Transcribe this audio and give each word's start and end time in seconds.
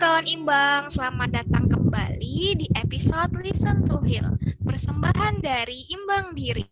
kawan 0.00 0.24
imbang, 0.24 0.88
selamat 0.88 1.44
datang 1.44 1.68
kembali 1.68 2.56
di 2.56 2.64
episode 2.72 3.36
Listen 3.44 3.84
to 3.84 4.00
Heal, 4.00 4.32
persembahan 4.64 5.44
dari 5.44 5.84
Imbang 5.92 6.32
Diri. 6.32 6.64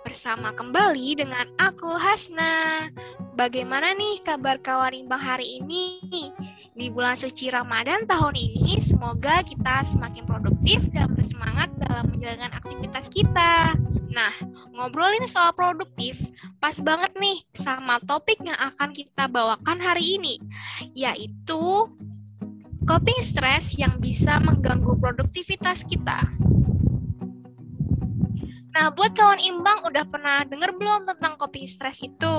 Bersama 0.00 0.56
kembali 0.56 1.20
dengan 1.20 1.44
aku 1.60 2.00
Hasna. 2.00 2.88
Bagaimana 3.36 3.92
nih 3.92 4.24
kabar 4.24 4.56
kawan 4.56 5.04
imbang 5.04 5.20
hari 5.20 5.60
ini? 5.60 6.00
Di 6.72 6.88
bulan 6.88 7.12
suci 7.12 7.52
Ramadan 7.52 8.08
tahun 8.08 8.40
ini, 8.40 8.80
semoga 8.80 9.44
kita 9.44 9.84
semakin 9.84 10.24
produktif 10.24 10.80
dan 10.96 11.12
bersemangat 11.12 11.68
dalam 11.76 12.08
menjalankan 12.08 12.56
aktivitas 12.56 13.12
kita. 13.12 13.76
Nah, 14.08 14.32
ngobrolin 14.72 15.28
soal 15.28 15.52
produktif, 15.52 16.16
pas 16.56 16.80
banget 16.80 17.12
nih 17.20 17.36
sama 17.52 18.00
topik 18.00 18.40
yang 18.40 18.56
akan 18.56 18.96
kita 18.96 19.28
bawakan 19.28 19.76
hari 19.76 20.16
ini, 20.16 20.40
yaitu 20.96 21.92
coping 22.86 23.20
stress 23.22 23.78
yang 23.78 23.94
bisa 24.02 24.42
mengganggu 24.42 24.98
produktivitas 24.98 25.86
kita. 25.86 26.26
Nah, 28.72 28.88
buat 28.96 29.12
kawan 29.12 29.38
imbang 29.38 29.84
udah 29.84 30.04
pernah 30.08 30.42
denger 30.48 30.72
belum 30.80 31.04
tentang 31.04 31.36
coping 31.36 31.68
stress 31.68 32.00
itu? 32.00 32.36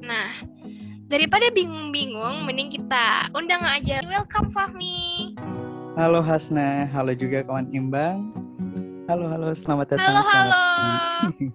Nah, 0.00 0.32
daripada 1.06 1.52
bingung-bingung, 1.52 2.48
mending 2.48 2.72
kita 2.72 3.28
undang 3.36 3.60
aja. 3.62 4.00
Welcome 4.08 4.48
Fahmi. 4.50 5.36
Halo 5.92 6.24
Hasna, 6.24 6.88
halo 6.88 7.12
juga 7.12 7.44
kawan 7.44 7.68
imbang. 7.76 8.32
Halo, 9.12 9.28
halo, 9.28 9.52
selamat 9.52 9.92
datang. 9.92 10.08
Halo, 10.08 10.22
halo. 10.24 10.64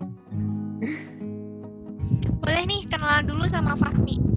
Boleh 2.45 2.63
nih 2.69 2.85
kenalan 2.85 3.25
dulu 3.25 3.49
sama 3.49 3.73
Fahmi. 3.73 4.36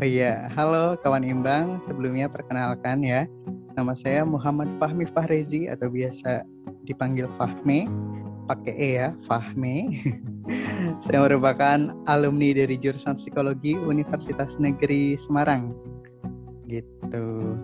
Oh 0.00 0.08
iya, 0.08 0.48
halo 0.56 0.96
kawan 1.04 1.20
imbang. 1.20 1.76
Sebelumnya 1.84 2.24
perkenalkan 2.24 3.04
ya, 3.04 3.28
nama 3.76 3.92
saya 3.92 4.24
Muhammad 4.24 4.64
Fahmi 4.80 5.04
Fahrezi 5.04 5.68
atau 5.68 5.92
biasa 5.92 6.40
dipanggil 6.88 7.28
Fahmi, 7.36 7.84
pakai 8.48 8.72
E 8.80 8.90
ya, 8.96 9.12
Fahmi. 9.28 10.00
saya 11.04 11.28
merupakan 11.28 11.92
alumni 12.08 12.56
dari 12.56 12.80
jurusan 12.80 13.20
Psikologi 13.20 13.76
Universitas 13.76 14.56
Negeri 14.56 15.20
Semarang. 15.20 15.68
Gitu. 16.64 17.60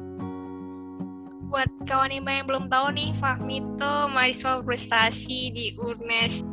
Buat 1.49 1.73
kawan 1.89 2.13
imbang 2.13 2.45
yang 2.45 2.49
belum 2.53 2.65
tahu 2.69 3.01
nih, 3.01 3.17
Fahmi 3.17 3.65
itu 3.65 3.93
mahasiswa 4.13 4.61
prestasi 4.61 5.57
di 5.57 5.73
UNES. 5.81 6.45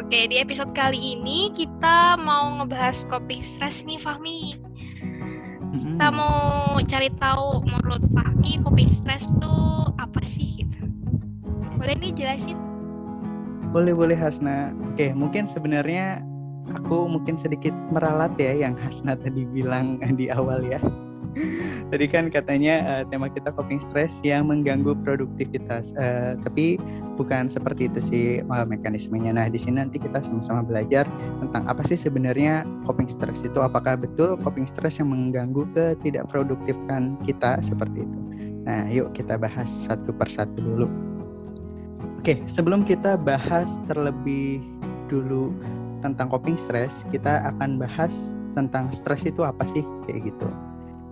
Oke, 0.00 0.32
di 0.32 0.40
episode 0.40 0.72
kali 0.72 1.20
ini 1.20 1.52
kita 1.52 2.16
mau 2.16 2.56
ngebahas 2.56 3.04
coping 3.04 3.44
stress 3.44 3.84
nih, 3.84 4.00
Fahmi. 4.00 4.65
Kita 5.96 6.12
mau 6.12 6.76
cari 6.84 7.08
tahu 7.16 7.64
menurut 7.64 8.04
Fahmi 8.12 8.60
coping 8.60 8.84
stress 8.84 9.32
tuh 9.40 9.88
apa 9.96 10.20
sih 10.20 10.60
gitu. 10.60 10.84
Boleh 11.80 11.96
nih 11.96 12.12
jelasin? 12.12 12.52
Boleh 13.72 13.96
boleh 13.96 14.12
Hasna. 14.12 14.76
Oke, 14.92 15.16
mungkin 15.16 15.48
sebenarnya 15.48 16.20
aku 16.76 17.08
mungkin 17.08 17.40
sedikit 17.40 17.72
meralat 17.88 18.36
ya 18.36 18.68
yang 18.68 18.76
Hasna 18.76 19.16
tadi 19.16 19.48
bilang 19.48 19.96
di 20.20 20.28
awal 20.28 20.68
ya. 20.68 20.76
Tadi 21.92 22.06
kan 22.08 22.32
katanya 22.32 23.00
eh, 23.00 23.02
tema 23.12 23.28
kita 23.28 23.52
coping 23.52 23.78
stress 23.78 24.16
yang 24.24 24.48
mengganggu 24.48 24.96
produktivitas. 25.04 25.92
Eh, 25.96 26.34
tapi 26.42 26.80
bukan 27.16 27.52
seperti 27.52 27.92
itu 27.92 28.00
sih 28.00 28.24
eh, 28.40 28.66
mekanismenya. 28.66 29.36
Nah, 29.36 29.46
di 29.52 29.60
sini 29.60 29.80
nanti 29.84 30.00
kita 30.00 30.24
sama-sama 30.24 30.64
belajar 30.64 31.04
tentang 31.44 31.68
apa 31.68 31.84
sih 31.84 31.98
sebenarnya 31.98 32.64
coping 32.88 33.08
stress 33.08 33.44
itu. 33.44 33.58
Apakah 33.60 34.00
betul 34.00 34.40
coping 34.40 34.64
stress 34.64 34.98
yang 34.98 35.12
mengganggu 35.12 35.68
ke 35.76 35.94
tidak 36.00 36.28
produktifkan 36.32 37.20
kita 37.28 37.60
seperti 37.62 38.04
itu. 38.04 38.18
Nah, 38.66 38.88
yuk 38.90 39.14
kita 39.14 39.38
bahas 39.38 39.68
satu 39.86 40.10
persatu 40.10 40.58
dulu. 40.58 40.90
Oke, 42.18 42.42
sebelum 42.50 42.82
kita 42.82 43.14
bahas 43.14 43.70
terlebih 43.86 44.58
dulu 45.06 45.54
tentang 46.02 46.26
coping 46.26 46.58
stress, 46.58 47.06
kita 47.14 47.46
akan 47.54 47.78
bahas 47.78 48.34
tentang 48.58 48.90
stres 48.90 49.22
itu 49.22 49.46
apa 49.46 49.62
sih 49.70 49.86
kayak 50.08 50.34
gitu. 50.34 50.48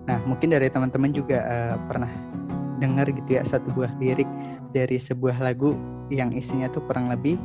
Nah, 0.05 0.17
mungkin 0.25 0.53
dari 0.53 0.69
teman-teman 0.69 1.11
juga 1.11 1.41
eh, 1.41 1.75
pernah 1.89 2.09
dengar 2.77 3.07
gitu 3.09 3.39
ya 3.39 3.43
satu 3.47 3.71
buah 3.73 3.91
lirik 3.97 4.27
dari 4.75 4.99
sebuah 4.99 5.39
lagu 5.39 5.73
yang 6.11 6.35
isinya 6.35 6.69
tuh 6.69 6.83
kurang 6.85 7.09
lebih 7.09 7.39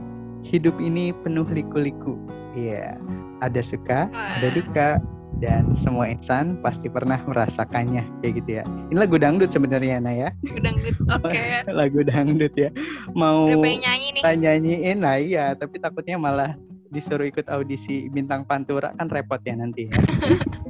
hidup 0.44 0.76
ini 0.80 1.14
penuh 1.24 1.46
liku-liku. 1.48 2.18
Iya, 2.56 2.98
ada 3.40 3.62
suka, 3.62 4.10
ada 4.10 4.48
duka, 4.50 4.98
dan 5.38 5.72
semua 5.78 6.10
insan 6.10 6.58
pasti 6.60 6.90
pernah 6.90 7.16
merasakannya 7.24 8.02
kayak 8.20 8.32
gitu 8.42 8.50
ya. 8.60 8.64
Ini 8.90 8.96
lagu 8.98 9.16
dangdut 9.16 9.48
sebenarnya 9.54 10.02
Nah 10.02 10.12
ya, 10.12 10.28
Udah 10.42 10.72
gitu. 10.82 11.00
Oke. 11.06 11.40
lagu 11.80 12.00
dangdut 12.02 12.52
ya. 12.58 12.74
Mau 13.14 13.48
nyanyi 13.48 14.08
nih. 14.18 14.22
nyanyiin 14.36 14.98
nah 15.00 15.16
iya 15.16 15.54
tapi 15.56 15.78
takutnya 15.78 16.18
malah 16.18 16.58
disuruh 16.90 17.24
ikut 17.24 17.46
audisi 17.46 18.10
bintang 18.10 18.42
pantura 18.42 18.90
kan 18.98 19.06
repot 19.06 19.38
ya 19.46 19.54
nanti 19.54 19.86
ya 19.86 19.94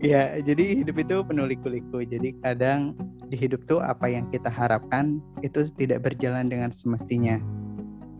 ya 0.00 0.40
jadi 0.40 0.80
hidup 0.80 0.96
itu 0.96 1.20
penuh 1.22 1.46
liku-liku. 1.46 2.02
Jadi 2.02 2.36
kadang 2.40 2.96
di 3.28 3.36
hidup 3.36 3.62
tuh 3.68 3.78
apa 3.84 4.08
yang 4.08 4.26
kita 4.32 4.48
harapkan 4.48 5.20
itu 5.44 5.68
tidak 5.76 6.02
berjalan 6.02 6.48
dengan 6.48 6.72
semestinya. 6.72 7.38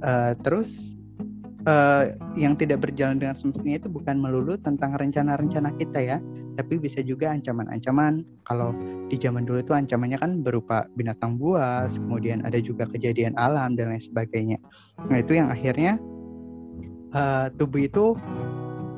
Eh, 0.00 0.32
terus 0.44 0.94
eh, 1.64 2.14
yang 2.36 2.56
tidak 2.56 2.84
berjalan 2.84 3.20
dengan 3.20 3.36
semestinya 3.36 3.80
itu 3.80 3.88
bukan 3.88 4.20
melulu 4.20 4.56
tentang 4.60 4.96
rencana-rencana 4.96 5.74
kita 5.76 6.00
ya 6.00 6.18
tapi 6.60 6.76
bisa 6.76 7.00
juga 7.00 7.32
ancaman-ancaman. 7.32 8.20
Kalau 8.44 8.76
di 9.08 9.16
zaman 9.16 9.48
dulu 9.48 9.64
itu 9.64 9.72
ancamannya 9.72 10.20
kan 10.20 10.44
berupa 10.44 10.84
binatang 10.92 11.40
buas, 11.40 11.96
kemudian 11.96 12.44
ada 12.44 12.60
juga 12.60 12.84
kejadian 12.84 13.32
alam 13.40 13.78
dan 13.80 13.96
lain 13.96 14.02
sebagainya. 14.04 14.60
Nah 15.08 15.24
itu 15.24 15.40
yang 15.40 15.48
akhirnya 15.48 15.96
eh, 17.16 17.46
tubuh 17.56 17.80
itu 17.80 18.12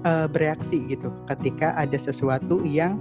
eh, 0.05 0.27
bereaksi 0.31 0.85
gitu 0.91 1.11
ketika 1.31 1.75
ada 1.79 1.97
sesuatu 1.97 2.63
yang 2.63 3.01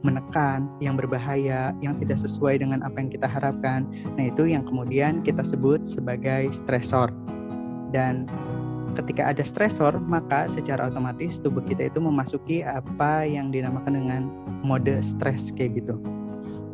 menekan, 0.00 0.68
yang 0.80 0.96
berbahaya, 0.96 1.76
yang 1.84 2.00
tidak 2.00 2.16
sesuai 2.24 2.64
dengan 2.64 2.80
apa 2.80 2.96
yang 3.04 3.10
kita 3.12 3.28
harapkan. 3.28 3.84
Nah 4.16 4.32
itu 4.32 4.48
yang 4.48 4.64
kemudian 4.64 5.20
kita 5.20 5.44
sebut 5.44 5.84
sebagai 5.84 6.48
stresor. 6.56 7.12
Dan 7.92 8.24
ketika 8.96 9.30
ada 9.34 9.44
stresor, 9.44 10.00
maka 10.00 10.48
secara 10.50 10.88
otomatis 10.88 11.38
tubuh 11.42 11.62
kita 11.62 11.92
itu 11.92 12.00
memasuki 12.00 12.64
apa 12.64 13.28
yang 13.28 13.52
dinamakan 13.52 13.92
dengan 13.92 14.22
mode 14.64 15.04
stres 15.04 15.52
kayak 15.54 15.84
gitu. 15.84 16.00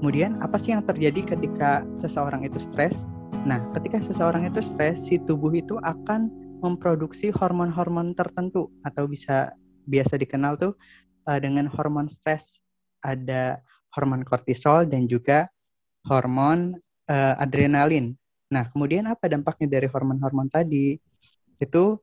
Kemudian 0.01 0.39
apa 0.45 0.61
sih 0.61 0.77
yang 0.77 0.85
terjadi 0.85 1.37
ketika 1.37 1.83
seseorang 1.97 2.45
itu 2.45 2.61
stres? 2.61 3.09
Nah, 3.49 3.63
ketika 3.75 4.03
seseorang 4.03 4.45
itu 4.45 4.61
stres, 4.61 5.01
si 5.01 5.17
tubuh 5.23 5.51
itu 5.57 5.81
akan 5.83 6.29
memproduksi 6.61 7.31
hormon-hormon 7.33 8.17
tertentu 8.17 8.73
atau 8.83 9.07
bisa 9.07 9.53
biasa 9.87 10.19
dikenal 10.19 10.59
tuh 10.59 10.73
uh, 11.29 11.39
dengan 11.39 11.69
hormon 11.71 12.09
stres. 12.09 12.61
Ada 13.05 13.61
hormon 13.95 14.27
kortisol 14.27 14.89
dan 14.89 15.07
juga 15.07 15.47
hormon 16.09 16.75
uh, 17.09 17.35
adrenalin. 17.39 18.17
Nah, 18.51 18.67
kemudian 18.71 19.11
apa 19.11 19.27
dampaknya 19.27 19.79
dari 19.79 19.89
hormon-hormon 19.91 20.49
tadi? 20.51 20.97
Itu 21.59 21.99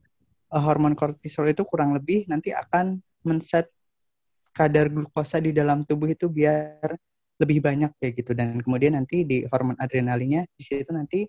uh, 0.53 0.61
hormon 0.61 0.93
kortisol 0.93 1.49
itu 1.49 1.65
kurang 1.65 1.97
lebih 1.97 2.29
nanti 2.29 2.53
akan 2.53 3.01
men-set 3.23 3.71
kadar 4.53 4.87
glukosa 4.87 5.41
di 5.41 5.49
dalam 5.49 5.81
tubuh 5.81 6.13
itu 6.13 6.29
biar 6.29 6.93
lebih 7.41 7.65
banyak 7.65 7.89
kayak 7.97 8.13
gitu 8.21 8.37
dan 8.37 8.61
kemudian 8.61 8.93
nanti 8.93 9.25
di 9.25 9.41
hormon 9.49 9.73
adrenalinnya 9.81 10.45
di 10.53 10.61
situ 10.61 10.93
nanti 10.93 11.25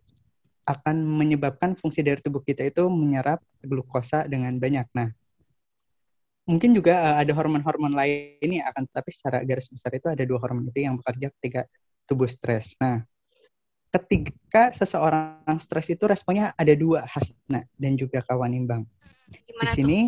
akan 0.65 0.97
menyebabkan 1.05 1.77
fungsi 1.77 2.01
dari 2.01 2.21
tubuh 2.25 2.41
kita 2.41 2.65
itu 2.65 2.89
menyerap 2.89 3.41
glukosa 3.61 4.25
dengan 4.25 4.57
banyak. 4.57 4.89
Nah, 4.97 5.09
mungkin 6.45 6.77
juga 6.77 7.01
uh, 7.01 7.17
ada 7.21 7.33
hormon-hormon 7.33 7.93
lain 7.93 8.41
ini 8.41 8.61
akan 8.61 8.89
tapi 8.89 9.11
secara 9.13 9.41
garis 9.45 9.69
besar 9.69 9.93
itu 9.97 10.09
ada 10.09 10.25
dua 10.25 10.41
hormon 10.41 10.69
itu 10.69 10.85
yang 10.85 11.01
bekerja 11.01 11.33
ketika 11.41 11.63
tubuh 12.05 12.29
stres. 12.29 12.77
Nah, 12.81 13.05
ketika 13.93 14.73
seseorang 14.73 15.57
stres 15.61 15.89
itu 15.93 16.05
responnya 16.05 16.53
ada 16.57 16.73
dua 16.77 17.05
Hasna 17.09 17.65
dan 17.77 17.93
juga 17.97 18.21
kawan 18.25 18.53
imbang. 18.53 18.83
Di 19.29 19.41
Gimana 19.41 19.69
tuh? 19.69 19.75
sini 19.77 19.99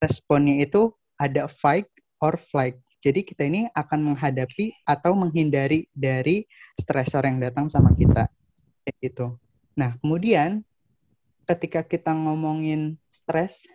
responnya 0.00 0.56
itu 0.60 0.92
ada 1.16 1.48
fight 1.48 1.88
or 2.20 2.36
flight. 2.36 2.76
Jadi 3.00 3.22
kita 3.22 3.46
ini 3.46 3.70
akan 3.70 4.12
menghadapi 4.12 4.72
atau 4.82 5.14
menghindari 5.14 5.86
dari 5.94 6.42
stresor 6.74 7.22
yang 7.24 7.38
datang 7.38 7.70
sama 7.70 7.94
kita. 7.94 8.26
Kayak 8.82 8.96
gitu. 9.00 9.26
Nah, 9.76 9.94
kemudian 10.00 10.64
ketika 11.46 11.84
kita 11.84 12.10
ngomongin 12.10 12.96
stres 13.12 13.68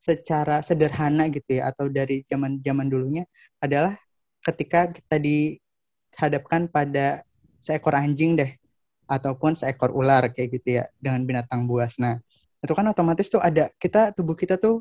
secara 0.00 0.64
sederhana 0.64 1.28
gitu 1.28 1.60
ya 1.60 1.72
atau 1.72 1.88
dari 1.88 2.24
zaman-zaman 2.28 2.88
dulunya 2.88 3.24
adalah 3.60 3.96
ketika 4.40 4.88
kita 4.88 5.16
dihadapkan 5.20 6.68
pada 6.72 7.24
seekor 7.60 7.92
anjing 7.92 8.36
deh 8.36 8.56
ataupun 9.04 9.52
seekor 9.58 9.92
ular 9.92 10.32
kayak 10.32 10.60
gitu 10.60 10.80
ya 10.80 10.84
dengan 10.96 11.24
binatang 11.28 11.68
buas. 11.68 12.00
Nah, 12.00 12.16
itu 12.60 12.72
kan 12.72 12.88
otomatis 12.88 13.28
tuh 13.28 13.42
ada 13.42 13.68
kita 13.76 14.16
tubuh 14.16 14.36
kita 14.36 14.56
tuh 14.56 14.80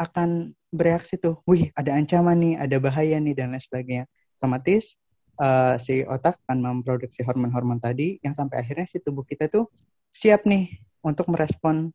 akan 0.00 0.50
bereaksi 0.72 1.20
tuh, 1.20 1.38
wih 1.46 1.68
ada 1.76 1.94
ancaman 1.94 2.38
nih, 2.38 2.54
ada 2.58 2.76
bahaya 2.82 3.20
nih 3.20 3.34
dan 3.36 3.54
lain 3.54 3.62
sebagainya. 3.62 4.04
Otomatis 4.40 4.98
uh, 5.42 5.74
si 5.82 6.06
otak 6.06 6.38
akan 6.46 6.62
memproduksi 6.62 7.26
hormon-hormon 7.26 7.82
tadi 7.82 8.22
yang 8.22 8.32
sampai 8.32 8.62
akhirnya 8.62 8.86
si 8.86 9.02
tubuh 9.02 9.26
kita 9.26 9.50
tuh 9.50 9.66
siap 10.14 10.46
nih 10.46 10.78
untuk 11.02 11.26
merespon 11.26 11.90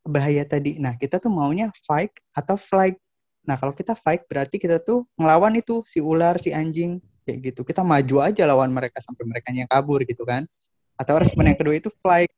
bahaya 0.00 0.48
tadi. 0.48 0.80
Nah, 0.80 0.96
kita 0.96 1.20
tuh 1.20 1.28
maunya 1.28 1.68
fight 1.84 2.10
atau 2.32 2.56
flight. 2.56 2.96
Nah, 3.44 3.60
kalau 3.60 3.76
kita 3.76 3.92
fight 3.92 4.24
berarti 4.24 4.56
kita 4.56 4.80
tuh 4.80 5.04
ngelawan 5.20 5.52
itu 5.60 5.84
si 5.84 6.00
ular, 6.00 6.40
si 6.40 6.56
anjing 6.56 6.96
kayak 7.28 7.52
gitu. 7.52 7.60
Kita 7.68 7.84
maju 7.84 8.24
aja 8.24 8.48
lawan 8.48 8.72
mereka 8.72 9.04
sampai 9.04 9.28
mereka 9.28 9.52
yang 9.52 9.68
kabur 9.68 10.00
gitu 10.08 10.24
kan. 10.24 10.48
Atau 10.96 11.20
respon 11.20 11.48
yang 11.52 11.58
kedua 11.58 11.76
itu 11.76 11.92
flight. 12.00 12.32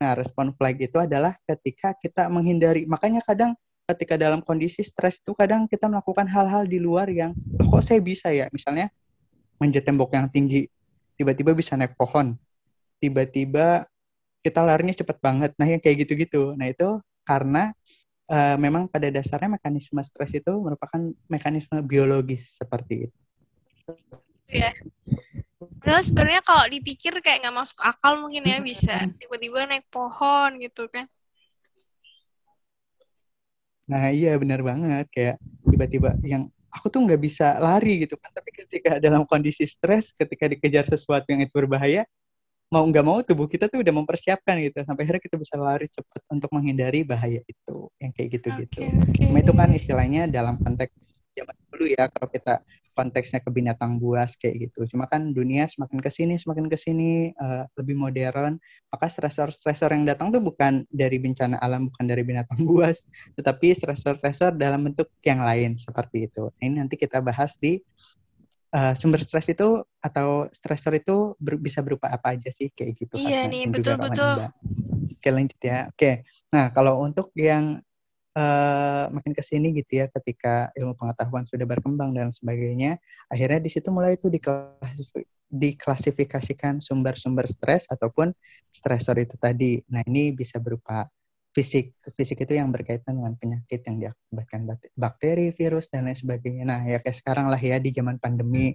Nah, 0.00 0.16
respon 0.16 0.56
flight 0.56 0.80
itu 0.80 0.96
adalah 0.96 1.36
ketika 1.44 1.92
kita 2.00 2.32
menghindari. 2.32 2.88
Makanya 2.88 3.20
kadang 3.22 3.52
ketika 3.92 4.16
dalam 4.16 4.40
kondisi 4.40 4.80
stres 4.80 5.20
itu 5.20 5.36
kadang 5.36 5.68
kita 5.68 5.84
melakukan 5.84 6.24
hal-hal 6.24 6.64
di 6.64 6.80
luar 6.80 7.12
yang 7.12 7.36
kok 7.60 7.84
saya 7.84 8.00
bisa 8.00 8.32
ya. 8.32 8.48
Misalnya 8.52 8.88
manjat 9.62 9.86
tembok 9.86 10.10
yang 10.18 10.26
tinggi, 10.26 10.66
tiba-tiba 11.14 11.54
bisa 11.54 11.78
naik 11.78 11.94
pohon, 11.94 12.34
tiba-tiba 12.98 13.86
kita 14.42 14.58
larinya 14.58 14.90
cepat 14.90 15.22
banget. 15.22 15.54
Nah, 15.54 15.70
yang 15.70 15.78
kayak 15.78 16.02
gitu-gitu. 16.02 16.58
Nah, 16.58 16.66
itu 16.66 16.98
karena 17.22 17.70
uh, 18.26 18.58
memang 18.58 18.90
pada 18.90 19.06
dasarnya 19.06 19.54
mekanisme 19.54 20.02
stres 20.02 20.34
itu 20.34 20.50
merupakan 20.50 20.98
mekanisme 21.30 21.78
biologis 21.86 22.58
seperti 22.58 23.06
itu. 23.06 23.18
Iya. 24.52 24.74
Padahal 25.80 26.02
sebenarnya 26.04 26.42
kalau 26.44 26.64
dipikir 26.68 27.14
kayak 27.22 27.46
nggak 27.46 27.56
masuk 27.56 27.78
akal 27.80 28.20
mungkin 28.20 28.44
ya 28.44 28.58
bisa 28.60 29.08
tiba-tiba 29.16 29.64
naik 29.64 29.86
pohon 29.88 30.60
gitu 30.60 30.90
kan. 30.92 31.08
Nah 33.88 34.12
iya 34.12 34.36
benar 34.36 34.60
banget 34.60 35.06
kayak 35.08 35.36
tiba-tiba 35.66 36.20
yang 36.22 36.52
aku 36.72 36.88
tuh 36.88 37.00
nggak 37.04 37.20
bisa 37.20 37.60
lari 37.60 38.08
gitu 38.08 38.16
kan 38.16 38.32
tapi 38.32 38.50
ketika 38.50 38.96
dalam 38.96 39.28
kondisi 39.28 39.68
stres 39.68 40.16
ketika 40.16 40.48
dikejar 40.48 40.88
sesuatu 40.88 41.28
yang 41.28 41.44
itu 41.44 41.52
berbahaya 41.52 42.08
mau 42.72 42.88
nggak 42.88 43.04
mau 43.04 43.20
tubuh 43.20 43.44
kita 43.44 43.68
tuh 43.68 43.84
udah 43.84 43.92
mempersiapkan 43.92 44.56
gitu 44.64 44.80
sampai 44.80 45.04
akhirnya 45.04 45.22
kita 45.28 45.36
bisa 45.36 45.60
lari 45.60 45.92
cepat 45.92 46.24
untuk 46.32 46.48
menghindari 46.56 47.04
bahaya 47.04 47.44
itu 47.44 47.76
yang 48.00 48.16
kayak 48.16 48.40
gitu-gitu. 48.40 48.88
Okay, 48.88 49.28
okay. 49.28 49.40
itu 49.44 49.52
kan 49.52 49.68
istilahnya 49.76 50.24
dalam 50.24 50.56
konteks 50.56 51.20
zaman 51.36 51.52
dulu 51.68 51.84
ya 51.92 52.08
kalau 52.08 52.28
kita 52.32 52.64
konteksnya 52.92 53.40
ke 53.40 53.50
binatang 53.52 53.96
buas 53.96 54.36
kayak 54.36 54.68
gitu. 54.68 54.84
Cuma 54.92 55.08
kan 55.08 55.32
dunia 55.32 55.68
semakin 55.68 55.98
ke 56.00 56.10
sini 56.12 56.34
semakin 56.36 56.68
ke 56.68 56.76
sini 56.76 57.32
uh, 57.40 57.64
lebih 57.80 57.96
modern, 57.96 58.60
maka 58.92 59.06
stresor-stresor 59.08 59.92
yang 59.92 60.04
datang 60.04 60.30
tuh 60.30 60.40
bukan 60.40 60.84
dari 60.92 61.16
bencana 61.16 61.56
alam, 61.60 61.88
bukan 61.88 62.04
dari 62.06 62.22
binatang 62.22 62.64
buas, 62.68 63.04
tetapi 63.36 63.72
stresor-stresor 63.72 64.56
dalam 64.56 64.84
bentuk 64.86 65.08
yang 65.24 65.40
lain 65.42 65.76
seperti 65.80 66.28
itu. 66.28 66.48
Nah, 66.48 66.62
ini 66.64 66.76
nanti 66.84 66.94
kita 67.00 67.20
bahas 67.24 67.56
di 67.58 67.80
uh, 68.76 68.92
sumber 68.96 69.20
stres 69.20 69.48
itu 69.52 69.84
atau 70.00 70.48
stresor 70.50 70.96
itu 70.96 71.36
ber, 71.38 71.60
bisa 71.60 71.84
berupa 71.84 72.08
apa 72.08 72.34
aja 72.34 72.48
sih 72.50 72.72
kayak 72.72 72.92
gitu. 72.98 73.14
Iya 73.20 73.46
nih, 73.48 73.68
betul-betul. 73.68 74.48
Oke 75.12 75.28
lanjut 75.30 75.60
ya. 75.62 75.86
Oke, 75.92 76.26
nah 76.50 76.74
kalau 76.74 76.98
untuk 76.98 77.30
yang 77.38 77.78
uh, 78.36 79.04
makin 79.12 79.32
ke 79.36 79.42
sini 79.44 79.72
gitu 79.76 80.04
ya 80.04 80.06
ketika 80.08 80.72
ilmu 80.76 80.96
pengetahuan 80.96 81.44
sudah 81.44 81.66
berkembang 81.68 82.16
dan 82.16 82.32
sebagainya 82.32 82.96
akhirnya 83.28 83.60
di 83.60 83.70
situ 83.72 83.88
mulai 83.92 84.16
itu 84.16 84.32
diklasifikasikan 85.52 86.80
sumber-sumber 86.80 87.44
stres 87.48 87.84
ataupun 87.92 88.32
stresor 88.72 89.20
itu 89.20 89.36
tadi. 89.36 89.84
Nah 89.92 90.00
ini 90.08 90.32
bisa 90.32 90.56
berupa 90.56 91.04
fisik 91.52 91.92
fisik 92.16 92.48
itu 92.48 92.56
yang 92.56 92.72
berkaitan 92.72 93.20
dengan 93.20 93.36
penyakit 93.36 93.84
yang 93.84 94.00
diakibatkan 94.00 94.64
bakteri 94.96 95.52
virus 95.52 95.92
dan 95.92 96.08
lain 96.08 96.16
sebagainya. 96.16 96.64
Nah 96.64 96.80
ya 96.88 96.98
kayak 97.04 97.16
sekarang 97.20 97.52
lah 97.52 97.60
ya 97.60 97.76
di 97.76 97.92
zaman 97.92 98.16
pandemi 98.16 98.72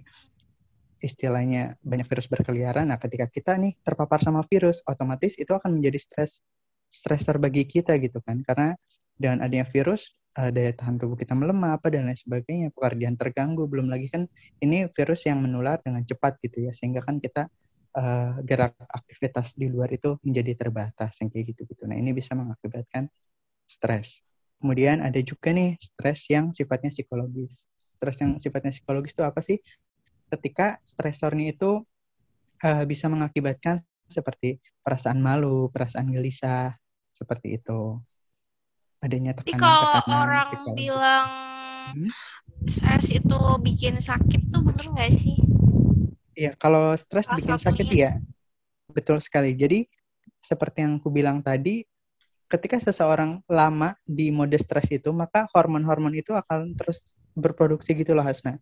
istilahnya 1.02 1.74
banyak 1.82 2.06
virus 2.06 2.30
berkeliaran. 2.30 2.90
Nah 2.90 2.98
ketika 3.02 3.26
kita 3.26 3.58
nih 3.58 3.74
terpapar 3.82 4.22
sama 4.22 4.46
virus 4.46 4.82
otomatis 4.86 5.34
itu 5.34 5.50
akan 5.50 5.78
menjadi 5.78 5.98
stres 5.98 6.42
stresor 6.86 7.42
bagi 7.42 7.66
kita 7.66 7.98
gitu 7.98 8.22
kan. 8.22 8.46
Karena 8.46 8.78
dengan 9.18 9.44
adanya 9.44 9.66
virus 9.68 10.14
uh, 10.38 10.50
daya 10.54 10.70
tahan 10.72 10.96
tubuh 11.02 11.18
kita 11.18 11.34
melemah 11.34 11.76
apa 11.76 11.90
dan 11.90 12.06
lain 12.06 12.16
sebagainya. 12.16 12.70
Pekerjaan 12.70 13.18
terganggu 13.18 13.66
belum 13.66 13.90
lagi 13.90 14.06
kan 14.08 14.30
ini 14.62 14.86
virus 14.94 15.26
yang 15.26 15.42
menular 15.42 15.82
dengan 15.82 16.06
cepat 16.06 16.38
gitu 16.40 16.70
ya 16.70 16.72
sehingga 16.72 17.02
kan 17.02 17.18
kita 17.18 17.50
uh, 17.98 18.38
gerak 18.46 18.78
aktivitas 18.86 19.58
di 19.58 19.66
luar 19.66 19.90
itu 19.90 20.14
menjadi 20.22 20.54
terbatas 20.54 21.18
yang 21.18 21.28
kayak 21.34 21.54
gitu 21.54 21.66
gitu 21.66 21.82
nah 21.90 21.98
ini 21.98 22.14
bisa 22.14 22.38
mengakibatkan 22.38 23.10
stres. 23.66 24.22
Kemudian 24.58 25.02
ada 25.02 25.18
juga 25.22 25.54
nih 25.54 25.78
stres 25.78 26.26
yang 26.30 26.50
sifatnya 26.54 26.90
psikologis. 26.90 27.66
Stres 27.98 28.16
yang 28.22 28.38
sifatnya 28.38 28.74
psikologis 28.74 29.14
itu 29.14 29.22
apa 29.26 29.40
sih? 29.42 29.58
Ketika 30.28 30.78
stresornya 30.82 31.54
itu 31.54 31.82
uh, 32.62 32.84
bisa 32.86 33.06
mengakibatkan 33.06 33.82
seperti 34.08 34.58
perasaan 34.82 35.20
malu, 35.20 35.68
perasaan 35.70 36.10
gelisah, 36.10 36.74
seperti 37.12 37.60
itu 37.60 38.00
adanya 38.98 39.32
tekanan 39.34 39.46
Jadi 39.46 39.62
kalau 39.62 39.82
orang 40.10 40.48
psikologis. 40.50 40.76
bilang 40.76 41.26
hmm? 41.94 42.10
stres 42.66 43.06
itu 43.14 43.40
bikin 43.62 43.94
sakit 44.02 44.40
tuh 44.50 44.62
bener 44.66 44.86
nggak 44.90 45.12
sih? 45.14 45.38
Iya, 46.38 46.54
kalau 46.54 46.94
stres 46.94 47.26
bikin 47.30 47.58
satunya. 47.58 47.66
sakit 47.66 47.88
ya 47.94 48.10
betul 48.92 49.22
sekali. 49.22 49.54
Jadi 49.54 49.86
seperti 50.42 50.82
yang 50.82 50.98
aku 50.98 51.10
bilang 51.12 51.44
tadi, 51.44 51.84
ketika 52.50 52.80
seseorang 52.80 53.42
lama 53.46 53.94
di 54.02 54.32
mode 54.32 54.56
stres 54.58 54.88
itu, 54.90 55.12
maka 55.14 55.46
hormon-hormon 55.54 56.14
itu 56.16 56.34
akan 56.34 56.74
terus 56.74 57.02
berproduksi 57.38 57.94
gitu 57.94 58.16
loh 58.16 58.26
Hasna. 58.26 58.58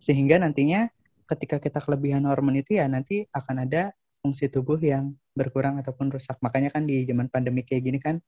Sehingga 0.00 0.40
nantinya 0.40 0.88
ketika 1.28 1.60
kita 1.60 1.80
kelebihan 1.80 2.24
hormon 2.28 2.60
itu 2.60 2.76
ya 2.76 2.88
nanti 2.88 3.24
akan 3.32 3.64
ada 3.68 3.92
fungsi 4.20 4.48
tubuh 4.48 4.80
yang 4.80 5.12
berkurang 5.36 5.80
ataupun 5.80 6.12
rusak. 6.12 6.40
Makanya 6.40 6.72
kan 6.72 6.88
di 6.88 7.04
zaman 7.04 7.28
pandemi 7.28 7.64
kayak 7.66 7.82
gini 7.84 7.98
kan 8.00 8.20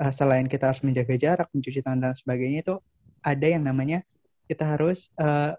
uh, 0.00 0.12
selain 0.14 0.46
kita 0.50 0.72
harus 0.72 0.82
menjaga 0.82 1.14
jarak, 1.18 1.48
mencuci 1.52 1.80
tangan 1.84 2.10
dan 2.10 2.14
sebagainya 2.16 2.60
itu 2.66 2.76
ada 3.24 3.46
yang 3.46 3.64
namanya 3.64 4.02
kita 4.44 4.64
harus 4.76 5.08
uh, 5.16 5.56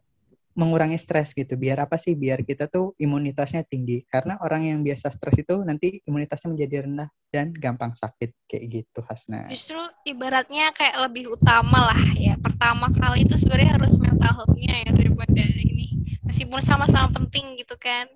mengurangi 0.55 0.95
stres 0.95 1.35
gitu. 1.35 1.59
Biar 1.59 1.83
apa 1.83 1.99
sih? 1.99 2.15
Biar 2.15 2.41
kita 2.41 2.71
tuh 2.71 2.95
imunitasnya 2.95 3.67
tinggi. 3.67 4.07
Karena 4.07 4.39
orang 4.39 4.71
yang 4.71 4.79
biasa 4.81 5.11
stres 5.11 5.35
itu 5.35 5.59
nanti 5.67 5.99
imunitasnya 6.07 6.55
menjadi 6.55 6.87
rendah 6.87 7.09
dan 7.27 7.51
gampang 7.51 7.91
sakit 7.91 8.31
kayak 8.47 8.63
gitu, 8.71 9.03
Hasna. 9.03 9.51
Justru 9.51 9.77
ibaratnya 10.07 10.71
kayak 10.71 10.95
lebih 11.11 11.35
utama 11.35 11.91
lah 11.91 12.01
ya. 12.15 12.39
Pertama 12.39 12.87
kali 12.95 13.27
itu 13.27 13.35
sebenarnya 13.35 13.75
harus 13.75 13.99
mental 13.99 14.31
health-nya 14.31 14.87
ya 14.87 14.91
daripada 14.95 15.43
ini. 15.43 16.15
Meskipun 16.23 16.63
sama-sama 16.63 17.11
penting 17.11 17.59
gitu 17.59 17.75
kan. 17.75 18.07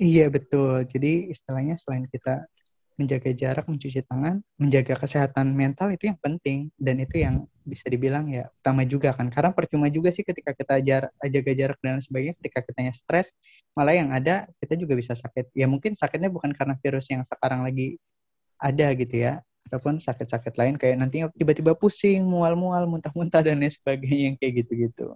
Iya 0.00 0.32
betul. 0.32 0.88
Jadi 0.88 1.28
istilahnya 1.30 1.76
selain 1.76 2.08
kita 2.08 2.48
menjaga 3.00 3.30
jarak, 3.32 3.64
mencuci 3.68 4.04
tangan, 4.04 4.40
menjaga 4.60 4.94
kesehatan 5.00 5.52
mental 5.56 5.92
itu 5.92 6.12
yang 6.12 6.18
penting. 6.20 6.68
Dan 6.76 7.00
itu 7.00 7.22
yang 7.22 7.46
bisa 7.62 7.86
dibilang 7.86 8.28
ya 8.28 8.50
utama 8.62 8.82
juga 8.84 9.14
kan. 9.14 9.30
Karena 9.30 9.54
percuma 9.54 9.86
juga 9.88 10.10
sih 10.10 10.26
ketika 10.26 10.52
kita 10.52 10.82
jar 10.82 11.02
jaga 11.22 11.52
jarak 11.54 11.78
dan 11.80 12.02
sebagainya 12.02 12.34
ketika 12.42 12.58
kitanya 12.66 12.92
stres 12.92 13.30
malah 13.72 13.94
yang 13.96 14.10
ada 14.10 14.50
kita 14.60 14.74
juga 14.76 14.98
bisa 14.98 15.16
sakit. 15.16 15.54
Ya 15.56 15.70
mungkin 15.70 15.94
sakitnya 15.94 16.28
bukan 16.28 16.52
karena 16.52 16.76
virus 16.80 17.08
yang 17.08 17.22
sekarang 17.24 17.64
lagi 17.64 17.96
ada 18.58 18.94
gitu 18.94 19.14
ya 19.14 19.42
ataupun 19.70 20.02
sakit-sakit 20.02 20.54
lain 20.58 20.74
kayak 20.74 20.98
nantinya 20.98 21.30
tiba-tiba 21.38 21.78
pusing 21.78 22.26
mual-mual 22.26 22.84
muntah-muntah 22.90 23.40
dan 23.46 23.62
lain 23.62 23.70
sebagainya 23.70 24.34
yang 24.34 24.36
kayak 24.36 24.66
gitu-gitu. 24.66 25.14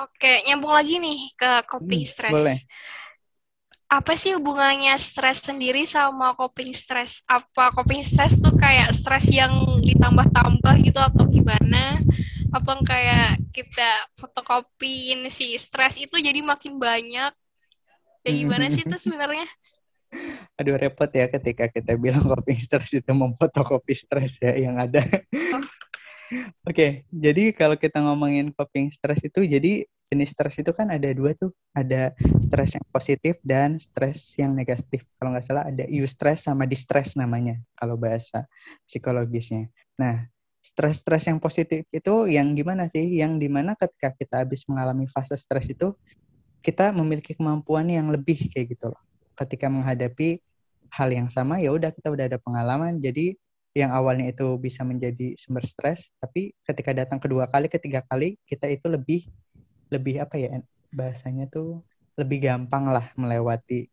Oke, 0.00 0.46
nyambung 0.48 0.72
lagi 0.72 0.96
nih 0.96 1.18
ke 1.36 1.50
coping 1.66 2.06
hmm, 2.06 2.08
stress. 2.08 2.32
Boleh 2.32 2.58
apa 3.90 4.14
sih 4.14 4.38
hubungannya 4.38 4.94
stres 4.94 5.42
sendiri 5.42 5.82
sama 5.82 6.38
coping 6.38 6.70
stress? 6.70 7.26
Apa 7.26 7.74
coping 7.74 8.06
stress 8.06 8.38
tuh 8.38 8.54
kayak 8.54 8.94
stres 8.94 9.26
yang 9.34 9.50
ditambah-tambah 9.82 10.74
gitu 10.86 11.02
atau 11.02 11.26
gimana? 11.26 11.98
Apa 12.54 12.78
kayak 12.86 13.42
kita 13.50 14.06
fotokopiin 14.14 15.26
si 15.26 15.58
stres 15.58 15.98
itu 15.98 16.14
jadi 16.22 16.38
makin 16.38 16.78
banyak? 16.78 17.34
Ya 18.22 18.30
gimana 18.30 18.70
sih 18.70 18.86
itu 18.86 18.94
sebenarnya? 19.10 19.50
Aduh 20.54 20.78
repot 20.78 21.10
ya 21.10 21.26
ketika 21.26 21.66
kita 21.66 21.98
bilang 21.98 22.22
coping 22.22 22.62
stress 22.62 22.94
itu 22.94 23.10
memfotokopi 23.10 23.94
stres 23.98 24.38
ya 24.38 24.54
yang 24.54 24.78
ada. 24.78 25.02
Oh. 25.50 25.66
Oke, 26.62 26.62
okay, 26.62 26.90
jadi 27.10 27.50
kalau 27.50 27.74
kita 27.74 27.98
ngomongin 27.98 28.54
coping 28.54 28.86
stress 28.94 29.26
itu 29.26 29.42
jadi 29.42 29.82
jenis 30.10 30.34
stres 30.34 30.58
itu 30.58 30.74
kan 30.74 30.90
ada 30.90 31.06
dua 31.14 31.32
tuh, 31.38 31.54
ada 31.70 32.10
stres 32.42 32.74
yang 32.74 32.86
positif 32.90 33.38
dan 33.46 33.78
stres 33.78 34.34
yang 34.34 34.52
negatif. 34.58 35.06
Kalau 35.16 35.30
nggak 35.30 35.46
salah 35.46 35.64
ada 35.70 35.86
eustress 35.86 36.50
sama 36.50 36.66
distress 36.66 37.14
namanya 37.14 37.56
kalau 37.78 37.94
bahasa 37.94 38.44
psikologisnya. 38.90 39.70
Nah, 39.94 40.26
stres-stres 40.60 41.30
yang 41.30 41.38
positif 41.38 41.86
itu 41.94 42.14
yang 42.26 42.52
gimana 42.58 42.90
sih? 42.90 43.06
Yang 43.06 43.46
di 43.46 43.48
mana 43.48 43.78
ketika 43.78 44.12
kita 44.18 44.42
habis 44.42 44.66
mengalami 44.66 45.06
fase 45.06 45.38
stres 45.38 45.70
itu 45.70 45.94
kita 46.60 46.92
memiliki 46.92 47.32
kemampuan 47.32 47.88
yang 47.88 48.10
lebih 48.12 48.50
kayak 48.52 48.76
gitu 48.76 48.92
loh. 48.92 49.00
Ketika 49.38 49.72
menghadapi 49.72 50.42
hal 50.90 51.08
yang 51.14 51.30
sama 51.30 51.62
ya 51.62 51.70
udah 51.70 51.94
kita 51.94 52.10
udah 52.10 52.26
ada 52.26 52.38
pengalaman 52.42 52.98
jadi 52.98 53.38
yang 53.78 53.94
awalnya 53.94 54.34
itu 54.34 54.58
bisa 54.58 54.82
menjadi 54.82 55.38
sumber 55.38 55.62
stres 55.62 56.10
tapi 56.18 56.50
ketika 56.66 56.90
datang 56.90 57.22
kedua 57.22 57.46
kali 57.46 57.70
ketiga 57.70 58.02
kali 58.02 58.34
kita 58.42 58.66
itu 58.66 58.90
lebih 58.90 59.30
lebih 59.90 60.22
apa 60.22 60.38
ya 60.38 60.62
bahasanya 60.94 61.46
tuh 61.50 61.82
lebih 62.18 62.42
gampang 62.42 62.90
lah 62.90 63.10
melewati 63.14 63.86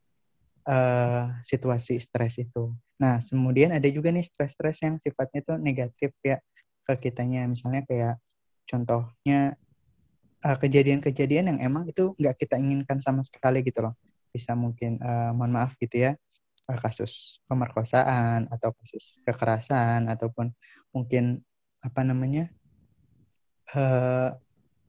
uh, 0.67 1.31
situasi 1.45 1.97
stres 2.01 2.37
itu. 2.41 2.73
Nah, 2.97 3.21
kemudian 3.21 3.71
ada 3.71 3.85
juga 3.87 4.09
nih 4.09 4.25
stres-stres 4.25 4.81
yang 4.81 4.97
sifatnya 4.97 5.45
itu 5.45 5.53
negatif 5.61 6.11
ya 6.25 6.41
ke 6.83 6.93
kitanya. 7.07 7.45
Misalnya 7.45 7.85
kayak 7.85 8.17
contohnya 8.65 9.55
kejadian 10.37 11.01
kejadian-kejadian 11.01 11.45
yang 11.55 11.59
emang 11.61 11.83
itu 11.89 12.13
nggak 12.17 12.35
kita 12.41 12.55
inginkan 12.57 12.99
sama 13.01 13.21
sekali 13.21 13.61
gitu 13.61 13.85
loh. 13.85 13.93
Bisa 14.33 14.53
mungkin, 14.53 15.01
uh, 15.01 15.33
mohon 15.33 15.53
maaf 15.53 15.73
gitu 15.77 16.09
ya, 16.09 16.11
uh, 16.69 16.79
kasus 16.81 17.41
pemerkosaan 17.45 18.49
atau 18.49 18.73
kasus 18.75 19.17
kekerasan 19.25 20.09
ataupun 20.09 20.53
mungkin 20.93 21.41
apa 21.81 22.01
namanya 22.01 22.49
uh, 23.77 24.33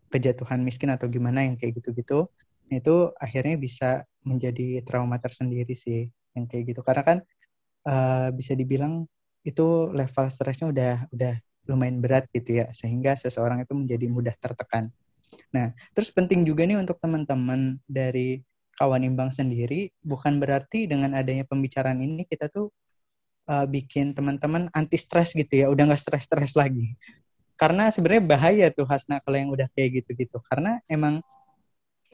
kejatuhan 0.09 0.61
miskin 0.65 0.93
atau 0.93 1.07
gimana 1.09 1.45
yang 1.45 1.55
kayak 1.61 1.81
gitu-gitu 1.81 2.29
itu 2.69 2.97
akhirnya 3.17 3.57
bisa 3.57 4.05
menjadi 4.25 4.85
trauma 4.85 5.17
tersendiri 5.17 5.73
sih 5.73 6.09
yang 6.37 6.45
kayak 6.45 6.77
gitu 6.77 6.81
karena 6.85 7.03
kan 7.05 7.19
uh, 7.89 8.29
bisa 8.33 8.53
dibilang 8.53 9.09
itu 9.45 9.89
level 9.97 10.27
stresnya 10.29 10.69
udah 10.69 10.95
udah 11.09 11.35
lumayan 11.69 12.01
berat 12.01 12.29
gitu 12.33 12.65
ya 12.65 12.69
sehingga 12.73 13.17
seseorang 13.17 13.65
itu 13.65 13.73
menjadi 13.77 14.07
mudah 14.09 14.35
tertekan. 14.37 14.93
Nah 15.53 15.73
terus 15.97 16.13
penting 16.13 16.45
juga 16.45 16.65
nih 16.65 16.81
untuk 16.81 17.01
teman-teman 17.01 17.81
dari 17.89 18.45
kawan 18.77 19.05
imbang 19.05 19.33
sendiri 19.33 19.93
bukan 20.05 20.41
berarti 20.41 20.89
dengan 20.89 21.17
adanya 21.17 21.45
pembicaraan 21.49 22.01
ini 22.01 22.25
kita 22.29 22.49
tuh 22.53 22.73
uh, 23.51 23.67
bikin 23.67 24.15
teman-teman 24.15 24.71
anti 24.77 24.97
stres 24.97 25.35
gitu 25.35 25.51
ya 25.51 25.67
udah 25.67 25.91
nggak 25.91 26.01
stres-stres 26.01 26.55
lagi 26.55 26.95
karena 27.59 27.91
sebenarnya 27.91 28.23
bahaya 28.23 28.67
tuh 28.71 28.87
Hasna 28.87 29.19
kalau 29.19 29.35
yang 29.35 29.51
udah 29.51 29.67
kayak 29.75 30.01
gitu-gitu. 30.01 30.39
Karena 30.47 30.79
emang 30.87 31.19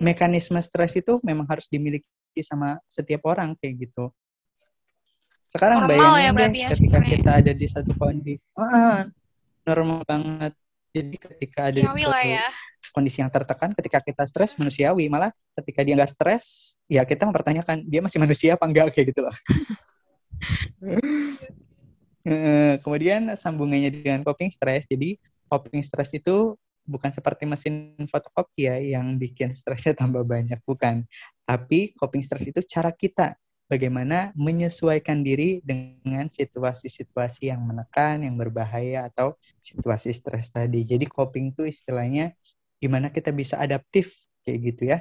mekanisme 0.00 0.56
stres 0.64 0.96
itu 0.96 1.20
memang 1.20 1.44
harus 1.44 1.68
dimiliki 1.68 2.08
sama 2.40 2.80
setiap 2.88 3.28
orang 3.28 3.52
kayak 3.60 3.86
gitu. 3.86 4.08
Sekarang 5.52 5.84
normal 5.84 5.92
bayangin 5.92 6.18
ya, 6.18 6.32
deh 6.32 6.48
ya, 6.50 6.68
ketika 6.72 6.98
sebenernya. 6.98 7.12
kita 7.12 7.30
ada 7.44 7.52
di 7.52 7.66
satu 7.68 7.92
kondisi. 7.94 8.48
Ah, 8.56 9.04
normal 9.68 10.00
banget. 10.08 10.52
Jadi 10.96 11.16
ketika 11.20 11.60
ada 11.68 11.78
di 11.78 11.86
satu 11.86 12.10
ya. 12.24 12.48
kondisi 12.90 13.18
yang 13.20 13.30
tertekan 13.30 13.70
ketika 13.76 14.00
kita 14.00 14.24
stres 14.24 14.56
manusiawi. 14.56 15.12
Malah 15.12 15.30
ketika 15.60 15.84
dia 15.84 15.94
nggak 15.94 16.10
stres 16.10 16.74
ya 16.88 17.04
kita 17.04 17.28
mempertanyakan 17.28 17.84
dia 17.84 18.00
masih 18.00 18.16
manusia 18.16 18.56
apa 18.56 18.64
enggak 18.64 18.96
kayak 18.96 19.12
gitu 19.12 19.20
loh. 19.28 19.36
Kemudian 22.82 23.36
sambungannya 23.36 23.92
dengan 23.92 24.24
coping 24.24 24.48
stress. 24.48 24.88
Jadi 24.88 25.20
coping 25.54 25.86
stress 25.86 26.10
itu 26.18 26.58
bukan 26.82 27.14
seperti 27.14 27.46
mesin 27.46 27.94
fotokopi 28.10 28.66
ya 28.66 28.76
yang 28.98 29.14
bikin 29.14 29.54
stresnya 29.54 29.94
tambah 30.02 30.26
banyak, 30.26 30.58
bukan. 30.66 31.06
Tapi 31.46 31.94
coping 31.94 32.26
stress 32.26 32.50
itu 32.50 32.58
cara 32.66 32.90
kita 32.90 33.38
bagaimana 33.70 34.34
menyesuaikan 34.36 35.22
diri 35.22 35.62
dengan 35.62 36.26
situasi-situasi 36.26 37.48
yang 37.54 37.62
menekan, 37.64 38.26
yang 38.26 38.34
berbahaya 38.34 39.06
atau 39.08 39.38
situasi 39.62 40.10
stres 40.10 40.50
tadi. 40.50 40.84
Jadi 40.84 41.06
coping 41.06 41.54
itu 41.54 41.64
istilahnya 41.64 42.34
gimana 42.82 43.08
kita 43.08 43.32
bisa 43.32 43.56
adaptif 43.62 44.12
kayak 44.44 44.58
gitu 44.74 44.82
ya. 44.90 44.98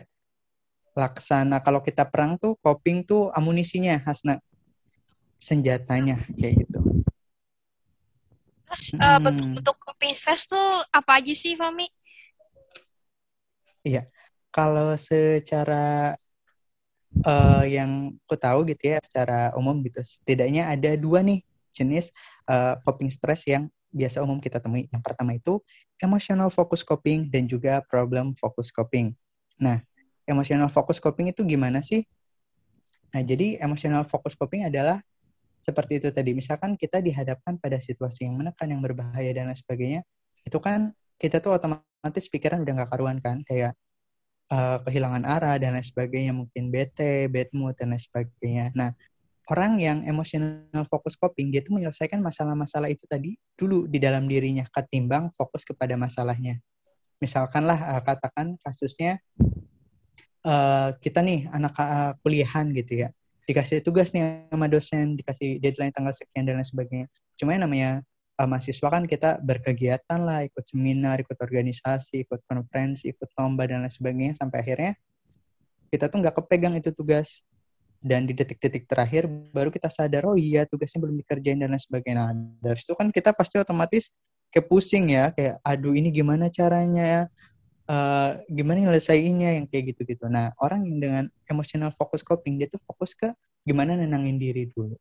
Laksana 0.93 1.59
kalau 1.65 1.81
kita 1.81 2.05
perang 2.05 2.37
tuh 2.37 2.55
coping 2.61 3.03
tuh 3.03 3.33
amunisinya 3.33 3.97
Hasna. 4.05 4.37
Senjatanya 5.41 6.23
kayak 6.39 6.63
gitu. 6.63 6.79
Terus 8.63 8.95
uh, 8.95 9.19
bentuk 9.19 9.82
coping 10.03 10.19
stress 10.19 10.43
tuh 10.43 10.67
apa 10.91 11.23
aja 11.23 11.31
sih, 11.31 11.55
Fami? 11.55 11.87
Iya, 13.87 14.03
kalau 14.51 14.91
secara 14.99 16.19
uh, 17.23 17.63
yang 17.63 18.11
aku 18.27 18.35
tahu 18.35 18.67
gitu 18.67 18.91
ya, 18.91 18.99
secara 18.99 19.55
umum 19.55 19.79
gitu, 19.87 20.03
setidaknya 20.03 20.67
ada 20.67 20.99
dua 20.99 21.23
nih 21.23 21.39
jenis 21.71 22.11
uh, 22.51 22.75
coping 22.83 23.07
stress 23.07 23.47
yang 23.47 23.71
biasa 23.95 24.19
umum 24.19 24.43
kita 24.43 24.59
temui. 24.59 24.91
Yang 24.91 25.07
pertama 25.07 25.39
itu 25.39 25.63
emotional 26.03 26.51
focus 26.51 26.83
coping 26.83 27.31
dan 27.31 27.47
juga 27.47 27.79
problem 27.87 28.35
focus 28.35 28.75
coping. 28.75 29.15
Nah, 29.55 29.79
emotional 30.27 30.67
focus 30.67 30.99
coping 30.99 31.31
itu 31.31 31.47
gimana 31.47 31.79
sih? 31.79 32.03
Nah, 33.15 33.23
jadi 33.23 33.55
emotional 33.63 34.03
focus 34.03 34.35
coping 34.35 34.67
adalah 34.67 34.99
seperti 35.63 36.03
itu 36.03 36.11
tadi. 36.11 36.35
Misalkan 36.35 36.75
kita 36.75 36.99
dihadapkan 36.99 37.55
pada 37.55 37.79
situasi 37.79 38.27
yang 38.27 38.35
menekan, 38.35 38.67
yang 38.67 38.83
berbahaya 38.83 39.31
dan 39.31 39.47
lain 39.47 39.55
sebagainya, 39.55 40.01
itu 40.43 40.59
kan 40.59 40.91
kita 41.15 41.39
tuh 41.39 41.55
otomatis 41.55 42.27
pikiran 42.27 42.67
udah 42.67 42.83
gak 42.83 42.91
karuan 42.91 43.23
kan, 43.23 43.39
kayak 43.47 43.71
uh, 44.51 44.83
kehilangan 44.83 45.23
arah 45.23 45.55
dan 45.55 45.79
lain 45.79 45.87
sebagainya, 45.87 46.35
mungkin 46.35 46.67
bete, 46.67 47.31
bad 47.31 47.47
mood 47.55 47.79
dan 47.79 47.95
lain 47.95 48.03
sebagainya. 48.03 48.75
Nah, 48.75 48.91
orang 49.47 49.79
yang 49.79 50.03
emotional 50.03 50.83
fokus 50.91 51.15
coping, 51.15 51.55
dia 51.55 51.63
tuh 51.63 51.79
menyelesaikan 51.79 52.19
masalah-masalah 52.19 52.91
itu 52.91 53.07
tadi 53.07 53.39
dulu 53.55 53.87
di 53.87 54.03
dalam 54.03 54.27
dirinya, 54.27 54.67
ketimbang 54.67 55.31
fokus 55.31 55.63
kepada 55.63 55.95
masalahnya. 55.95 56.59
Misalkanlah 57.23 57.79
uh, 57.95 58.01
katakan 58.03 58.59
kasusnya 58.59 59.15
uh, 60.43 60.91
kita 60.99 61.23
nih 61.23 61.47
anak 61.55 61.71
uh, 61.79 62.19
kuliahan 62.19 62.67
gitu 62.75 63.07
ya, 63.07 63.15
dikasih 63.43 63.83
tugas 63.83 64.15
nih 64.15 64.47
sama 64.47 64.71
dosen, 64.71 65.19
dikasih 65.19 65.59
deadline 65.59 65.91
tanggal 65.91 66.15
sekian 66.15 66.47
dan 66.47 66.59
lain 66.59 66.67
sebagainya. 66.67 67.07
Cuma 67.35 67.55
yang 67.55 67.67
namanya 67.67 67.91
uh, 68.39 68.47
mahasiswa 68.47 68.87
kan 68.87 69.03
kita 69.03 69.43
berkegiatan 69.43 70.19
lah, 70.23 70.47
ikut 70.47 70.63
seminar, 70.63 71.19
ikut 71.19 71.35
organisasi, 71.35 72.23
ikut 72.23 72.39
konferensi, 72.47 73.11
ikut 73.11 73.29
lomba 73.35 73.67
dan 73.67 73.83
lain 73.83 73.91
sebagainya 73.91 74.33
sampai 74.39 74.63
akhirnya 74.63 74.91
kita 75.93 76.09
tuh 76.09 76.25
nggak 76.25 76.35
kepegang 76.41 76.73
itu 76.73 76.89
tugas 76.89 77.45
dan 78.03 78.27
di 78.27 78.35
detik-detik 78.35 78.89
terakhir 78.89 79.29
baru 79.55 79.71
kita 79.71 79.87
sadar 79.87 80.27
oh 80.27 80.35
iya 80.35 80.67
tugasnya 80.67 80.99
belum 80.99 81.15
dikerjain 81.23 81.59
dan 81.61 81.71
lain 81.71 81.79
sebagainya. 81.79 82.19
Nah, 82.19 82.35
dari 82.59 82.79
situ 82.81 82.97
kan 82.97 83.13
kita 83.13 83.31
pasti 83.31 83.61
otomatis 83.61 84.11
kayak 84.53 84.67
pusing 84.69 85.13
ya 85.13 85.33
kayak 85.33 85.57
aduh 85.65 85.97
ini 85.97 86.13
gimana 86.13 86.45
caranya 86.51 87.25
uh, 87.89 88.39
gimana 88.47 88.89
nyelesainnya 88.89 89.59
yang 89.61 89.65
kayak 89.67 89.95
gitu-gitu. 89.95 90.25
Nah, 90.31 90.51
orang 90.59 90.85
yang 90.87 90.97
dengan 90.99 91.25
emotional 91.49 91.91
focus 91.95 92.21
coping 92.23 92.59
dia 92.59 92.67
tuh 92.71 92.79
fokus 92.87 93.15
ke 93.15 93.31
gimana 93.63 93.95
nenangin 93.95 94.39
diri 94.39 94.69
dulu. 94.71 94.95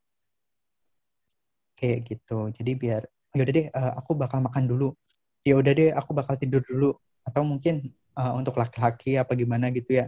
Kayak 1.78 1.98
gitu. 2.06 2.50
Jadi 2.54 2.72
biar 2.78 3.02
yaudah 3.34 3.52
deh 3.52 3.66
uh, 3.74 3.92
aku 3.98 4.14
bakal 4.14 4.42
makan 4.42 4.66
dulu. 4.70 4.94
Ya 5.42 5.58
udah 5.58 5.72
deh 5.74 5.90
aku 5.90 6.14
bakal 6.14 6.38
tidur 6.38 6.62
dulu 6.62 6.94
atau 7.26 7.42
mungkin 7.42 7.90
uh, 8.14 8.34
untuk 8.38 8.54
laki-laki 8.58 9.18
apa 9.18 9.34
gimana 9.34 9.70
gitu 9.74 10.02
ya. 10.02 10.06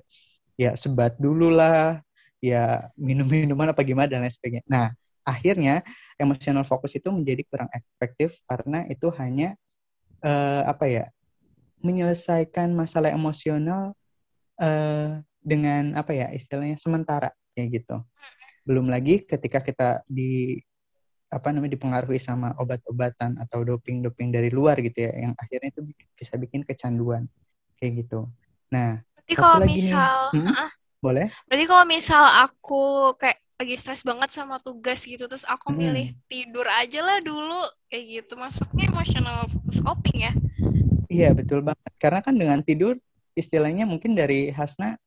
Ya 0.55 0.79
sebat 0.79 1.19
dulu 1.19 1.51
lah, 1.51 1.99
ya 2.39 2.87
minum-minuman 2.95 3.75
apa 3.75 3.83
gimana 3.83 4.07
dan 4.07 4.23
lain 4.23 4.31
sebagainya. 4.31 4.63
Nah, 4.71 4.95
akhirnya 5.27 5.83
emotional 6.21 6.63
focus 6.63 6.95
itu 6.95 7.11
menjadi 7.11 7.43
kurang 7.51 7.71
efektif 7.75 8.39
karena 8.47 8.87
itu 8.87 9.11
hanya 9.19 9.59
uh, 10.23 10.63
apa 10.69 10.85
ya 10.87 11.05
menyelesaikan 11.85 12.73
masalah 12.73 13.13
emosional 13.13 13.93
uh, 14.59 15.21
dengan 15.45 15.93
apa 15.95 16.17
ya 16.17 16.33
istilahnya 16.33 16.81
sementara 16.81 17.31
kayak 17.53 17.85
gitu. 17.85 18.01
Belum 18.65 18.89
lagi 18.89 19.23
ketika 19.29 19.61
kita 19.61 20.01
di 20.09 20.57
apa 21.29 21.51
namanya 21.51 21.77
dipengaruhi 21.77 22.17
sama 22.17 22.57
obat-obatan 22.57 23.37
atau 23.43 23.67
doping-doping 23.67 24.33
dari 24.33 24.49
luar 24.49 24.79
gitu 24.81 25.05
ya 25.05 25.13
yang 25.29 25.33
akhirnya 25.37 25.69
itu 25.75 25.83
bisa 26.17 26.41
bikin 26.41 26.65
kecanduan 26.65 27.29
kayak 27.77 28.07
gitu. 28.07 28.31
Nah, 28.73 29.03
berarti 29.19 29.35
kalau 29.37 29.67
misal 29.67 30.17
nih, 30.33 30.41
hmm, 30.41 30.55
uh, 30.57 30.71
boleh? 31.03 31.29
Berarti 31.51 31.65
kalau 31.69 31.85
misal 31.85 32.25
aku 32.49 33.13
kayak 33.21 33.45
lagi 33.55 33.75
stres 33.79 34.03
banget 34.03 34.35
sama 34.35 34.59
tugas 34.59 34.99
gitu 35.07 35.31
terus 35.31 35.47
aku 35.47 35.71
hmm. 35.71 35.79
milih 35.79 36.07
tidur 36.27 36.67
aja 36.67 37.07
lah 37.07 37.23
dulu 37.23 37.63
kayak 37.87 38.05
gitu 38.27 38.35
masuknya 38.35 38.91
emotional 38.91 39.47
focus 39.47 39.79
coping 39.79 40.27
ya 40.27 40.33
Iya 41.15 41.31
betul 41.31 41.63
banget. 41.63 41.93
Karena 42.03 42.21
kan 42.21 42.35
dengan 42.35 42.59
tidur 42.67 42.99
istilahnya 43.39 43.87
mungkin 43.87 44.19
dari 44.19 44.51
Hasna 44.51 44.99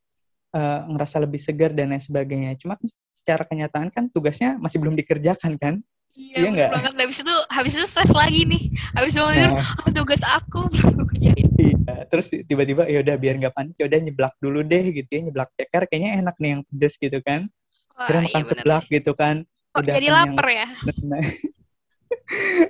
uh, 0.56 0.80
ngerasa 0.88 1.20
lebih 1.24 1.40
segar 1.40 1.76
dan 1.76 1.92
lain 1.92 2.00
sebagainya. 2.00 2.56
Cuma 2.56 2.80
secara 3.12 3.44
kenyataan 3.44 3.92
kan 3.92 4.08
tugasnya 4.08 4.56
masih 4.56 4.80
belum 4.80 4.96
dikerjakan 4.96 5.60
kan? 5.60 5.76
Iya, 6.18 6.36
iya 6.42 6.50
nggak? 6.50 6.70
banget. 6.74 6.94
Habis 6.98 7.18
itu 7.22 7.36
habis 7.52 7.74
itu 7.78 7.86
stres 7.86 8.12
lagi 8.16 8.42
nih. 8.50 8.64
Habis 8.98 9.14
itu 9.14 9.22
nah. 9.22 9.62
oh, 9.86 9.92
tugas 9.94 10.22
aku 10.26 10.66
belum 10.74 11.06
kerjain. 11.14 11.48
Iya. 11.62 12.10
Terus 12.10 12.28
tiba-tiba 12.34 12.90
ya 12.90 13.06
udah 13.06 13.16
biar 13.22 13.36
nggak 13.38 13.54
panik, 13.54 13.76
ya 13.78 13.86
udah 13.86 14.00
nyeblak 14.02 14.34
dulu 14.42 14.66
deh 14.66 14.86
gitu 14.96 15.10
ya, 15.12 15.20
nyeblak 15.30 15.50
ceker 15.54 15.84
kayaknya 15.86 16.26
enak 16.26 16.36
nih 16.42 16.50
yang 16.58 16.62
pedes 16.66 16.96
gitu 16.98 17.20
kan. 17.22 17.46
Wah, 17.94 18.08
Kira 18.10 18.20
makan 18.26 18.42
iya 18.42 18.50
seblak 18.50 18.84
sih. 18.88 18.94
gitu 18.98 19.12
kan. 19.14 19.36
Kok 19.74 19.82
udah 19.86 19.94
jadi 19.94 20.10
lapar 20.10 20.48
ya? 20.50 20.68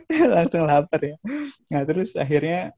langsung 0.36 0.64
lapar 0.68 1.02
ya. 1.08 1.16
Nah 1.72 1.82
terus 1.88 2.20
akhirnya 2.20 2.76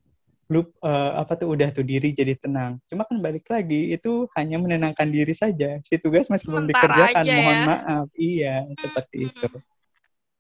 lu 0.50 0.66
uh, 0.82 1.14
apa 1.22 1.38
tuh 1.38 1.54
udah 1.54 1.70
tuh 1.70 1.86
diri 1.86 2.10
jadi 2.10 2.34
tenang. 2.34 2.82
Cuma 2.90 3.06
kan 3.06 3.22
balik 3.22 3.46
lagi 3.54 3.94
itu 3.94 4.26
hanya 4.34 4.58
menenangkan 4.58 5.06
diri 5.14 5.32
saja. 5.38 5.78
Si 5.86 6.02
tugas 6.02 6.26
masih 6.26 6.50
belum 6.50 6.66
dikerjakan. 6.66 7.22
Aja 7.22 7.34
Mohon 7.38 7.54
ya. 7.54 7.66
maaf. 7.70 8.08
Iya, 8.18 8.56
seperti 8.82 9.18
hmm. 9.22 9.30
itu. 9.30 9.50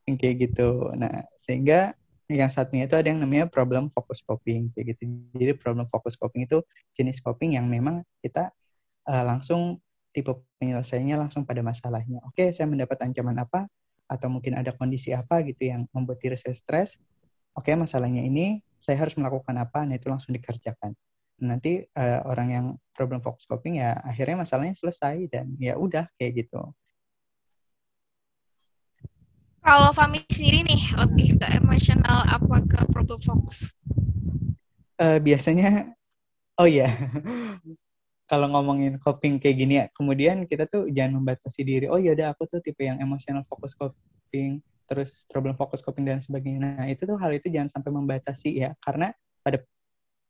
Yang 0.09 0.15
kayak 0.17 0.35
gitu. 0.49 0.69
Nah, 0.97 1.15
sehingga 1.37 1.93
yang 2.29 2.49
satunya 2.49 2.89
itu 2.89 2.97
ada 2.97 3.05
yang 3.09 3.21
namanya 3.21 3.45
problem 3.45 3.93
focus 3.93 4.25
coping 4.25 4.73
kayak 4.73 4.97
gitu. 4.97 5.13
Jadi 5.37 5.53
problem 5.57 5.85
focus 5.93 6.17
coping 6.17 6.49
itu 6.49 6.61
jenis 6.97 7.21
coping 7.21 7.57
yang 7.57 7.69
memang 7.69 8.01
kita 8.25 8.49
uh, 9.05 9.23
langsung 9.25 9.77
tipe 10.09 10.33
penyelesaiannya 10.57 11.17
langsung 11.21 11.45
pada 11.45 11.61
masalahnya. 11.61 12.21
Oke, 12.25 12.49
saya 12.49 12.65
mendapat 12.65 12.97
ancaman 13.05 13.37
apa 13.37 13.69
atau 14.09 14.25
mungkin 14.25 14.57
ada 14.57 14.73
kondisi 14.73 15.13
apa 15.13 15.45
gitu 15.45 15.69
yang 15.69 15.85
membuat 15.93 16.17
diri 16.17 16.33
saya 16.33 16.57
stres. 16.57 16.97
Oke, 17.57 17.73
masalahnya 17.73 18.21
ini 18.23 18.61
saya 18.79 18.95
harus 19.01 19.17
melakukan 19.19 19.55
apa, 19.59 19.83
nah 19.83 19.95
itu 19.97 20.07
langsung 20.07 20.31
dikerjakan. 20.31 20.95
Nanti 21.39 21.83
uh, 21.95 22.19
orang 22.27 22.47
yang 22.51 22.65
problem 22.91 23.23
focus 23.23 23.47
coping 23.47 23.79
ya 23.79 23.95
akhirnya 24.03 24.43
masalahnya 24.43 24.75
selesai 24.75 25.31
dan 25.31 25.55
ya 25.55 25.79
udah 25.79 26.07
kayak 26.19 26.43
gitu. 26.45 26.61
Kalau 29.59 29.91
Fami 29.91 30.23
sendiri 30.31 30.63
nih 30.67 30.81
lebih 30.95 31.29
ke 31.39 31.47
emosional 31.59 32.23
apa 32.27 32.57
ke 32.63 32.79
problem 32.91 33.19
fokus? 33.19 33.71
Uh, 34.99 35.19
biasanya, 35.19 35.95
oh 36.59 36.67
ya, 36.67 36.91
kalau 38.31 38.47
ngomongin 38.51 38.95
coping 38.99 39.39
kayak 39.39 39.57
gini 39.59 39.73
ya, 39.83 39.85
kemudian 39.91 40.47
kita 40.47 40.67
tuh 40.67 40.87
jangan 40.91 41.19
membatasi 41.19 41.61
diri. 41.63 41.85
Oh 41.91 41.99
ya 41.99 42.15
udah 42.15 42.35
aku 42.35 42.47
tuh 42.47 42.59
tipe 42.63 42.87
yang 42.87 42.99
emosional 43.03 43.43
fokus 43.47 43.75
coping, 43.75 44.63
terus 44.89 45.29
problem 45.29 45.53
fokus 45.53 45.85
coping 45.85 46.09
dan 46.09 46.19
sebagainya. 46.19 46.59
Nah 46.65 46.85
itu 46.89 47.05
tuh 47.05 47.15
hal 47.21 47.29
itu 47.37 47.47
jangan 47.53 47.69
sampai 47.69 47.93
membatasi 47.93 48.57
ya, 48.57 48.73
karena 48.81 49.13
pada 49.45 49.61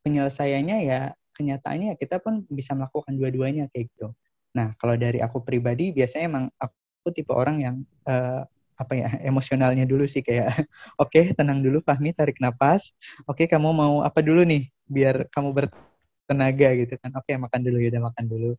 penyelesaiannya 0.04 0.76
ya 0.84 1.00
kenyataannya 1.34 1.86
ya 1.92 1.96
kita 1.96 2.20
pun 2.20 2.44
bisa 2.52 2.76
melakukan 2.76 3.16
dua-duanya 3.16 3.72
kayak 3.72 3.88
gitu. 3.96 4.12
Nah 4.52 4.76
kalau 4.76 4.94
dari 5.00 5.24
aku 5.24 5.40
pribadi 5.40 5.96
biasanya 5.96 6.24
emang 6.28 6.44
aku 6.60 7.08
tipe 7.16 7.32
orang 7.32 7.56
yang 7.64 7.76
uh, 8.04 8.44
apa 8.76 8.92
ya 8.96 9.08
emosionalnya 9.30 9.88
dulu 9.88 10.04
sih 10.04 10.20
kayak 10.20 10.52
oke 11.02 11.08
okay, 11.08 11.32
tenang 11.32 11.64
dulu 11.64 11.80
Fahmi 11.80 12.12
tarik 12.12 12.40
nafas 12.40 12.92
oke 13.24 13.40
okay, 13.40 13.46
kamu 13.48 13.72
mau 13.72 14.04
apa 14.04 14.20
dulu 14.20 14.44
nih 14.44 14.68
biar 14.90 15.30
kamu 15.30 15.48
bertenaga 15.54 16.68
gitu 16.74 16.94
kan. 16.98 17.14
Oke 17.14 17.32
okay, 17.32 17.36
makan 17.38 17.60
dulu 17.62 17.78
ya 17.78 17.88
udah 17.94 18.02
makan 18.10 18.24
dulu. 18.26 18.50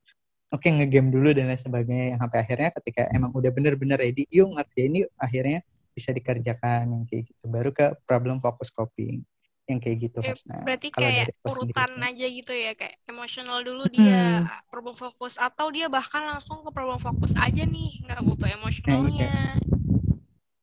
Oke 0.52 0.68
okay, 0.68 0.72
ngegame 0.80 1.12
dulu 1.12 1.30
dan 1.36 1.52
lain 1.52 1.60
sebagainya. 1.60 2.06
Yang 2.16 2.20
sampai 2.24 2.40
akhirnya 2.40 2.70
ketika 2.80 3.02
emang 3.12 3.32
udah 3.36 3.52
bener-bener 3.52 4.00
ready 4.00 4.24
yuk 4.32 4.56
ngerti 4.56 4.82
ini 4.88 5.00
akhirnya 5.20 5.60
bisa 6.02 6.10
dikerjakan 6.10 6.90
yang 6.90 7.04
kayak 7.06 7.30
gitu 7.30 7.46
baru 7.46 7.70
ke 7.70 7.94
problem 8.10 8.42
fokus 8.42 8.74
coping 8.74 9.22
yang 9.70 9.78
kayak 9.78 10.10
gitu 10.10 10.20
ya, 10.26 10.34
nah, 10.50 10.66
berarti 10.66 10.90
kayak 10.90 11.32
urutan 11.46 11.96
sendiri. 11.96 12.10
aja 12.12 12.26
gitu 12.28 12.54
ya 12.58 12.72
kayak 12.74 12.98
emosional 13.08 13.62
dulu 13.62 13.86
dia 13.88 14.44
hmm. 14.44 14.68
problem 14.68 14.98
fokus 14.98 15.38
atau 15.38 15.70
dia 15.70 15.88
bahkan 15.88 16.26
langsung 16.28 16.66
ke 16.66 16.74
problem 16.74 16.98
fokus 17.00 17.32
aja 17.38 17.64
nih 17.64 18.04
nggak 18.04 18.20
butuh 18.26 18.50
emosionalnya 18.52 19.30
nah, 19.30 19.56
iya. 19.56 19.72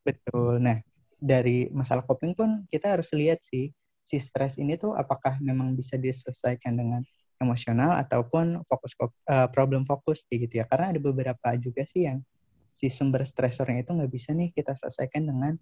Betul. 0.09 0.65
Nah, 0.65 0.81
dari 1.21 1.69
masalah 1.69 2.01
coping 2.01 2.33
pun 2.33 2.65
kita 2.73 2.97
harus 2.97 3.13
lihat 3.13 3.45
sih 3.45 3.69
si 4.09 4.17
stres 4.17 4.57
ini 4.57 4.81
tuh 4.81 4.97
apakah 4.97 5.37
memang 5.45 5.77
bisa 5.77 6.01
diselesaikan 6.01 6.73
dengan 6.73 7.05
emosional 7.39 8.01
ataupun 8.01 8.65
fokus 8.65 8.97
uh, 9.05 9.47
problem 9.53 9.85
fokus 9.85 10.25
gitu 10.33 10.49
ya. 10.49 10.65
Karena 10.65 10.97
ada 10.97 11.01
beberapa 11.03 11.49
juga 11.61 11.85
sih 11.85 12.09
yang 12.09 12.25
si 12.73 12.93
sumber 12.93 13.25
stresornya 13.27 13.83
itu 13.83 13.91
nggak 13.95 14.13
bisa 14.13 14.33
nih 14.37 14.53
kita 14.55 14.77
selesaikan 14.77 15.27
dengan 15.27 15.53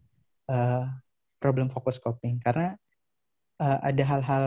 uh, 0.51 0.87
problem 1.41 1.71
fokus 1.73 1.97
coping 2.03 2.41
karena 2.43 2.77
uh, 3.63 3.79
ada 3.83 4.03
hal-hal 4.05 4.47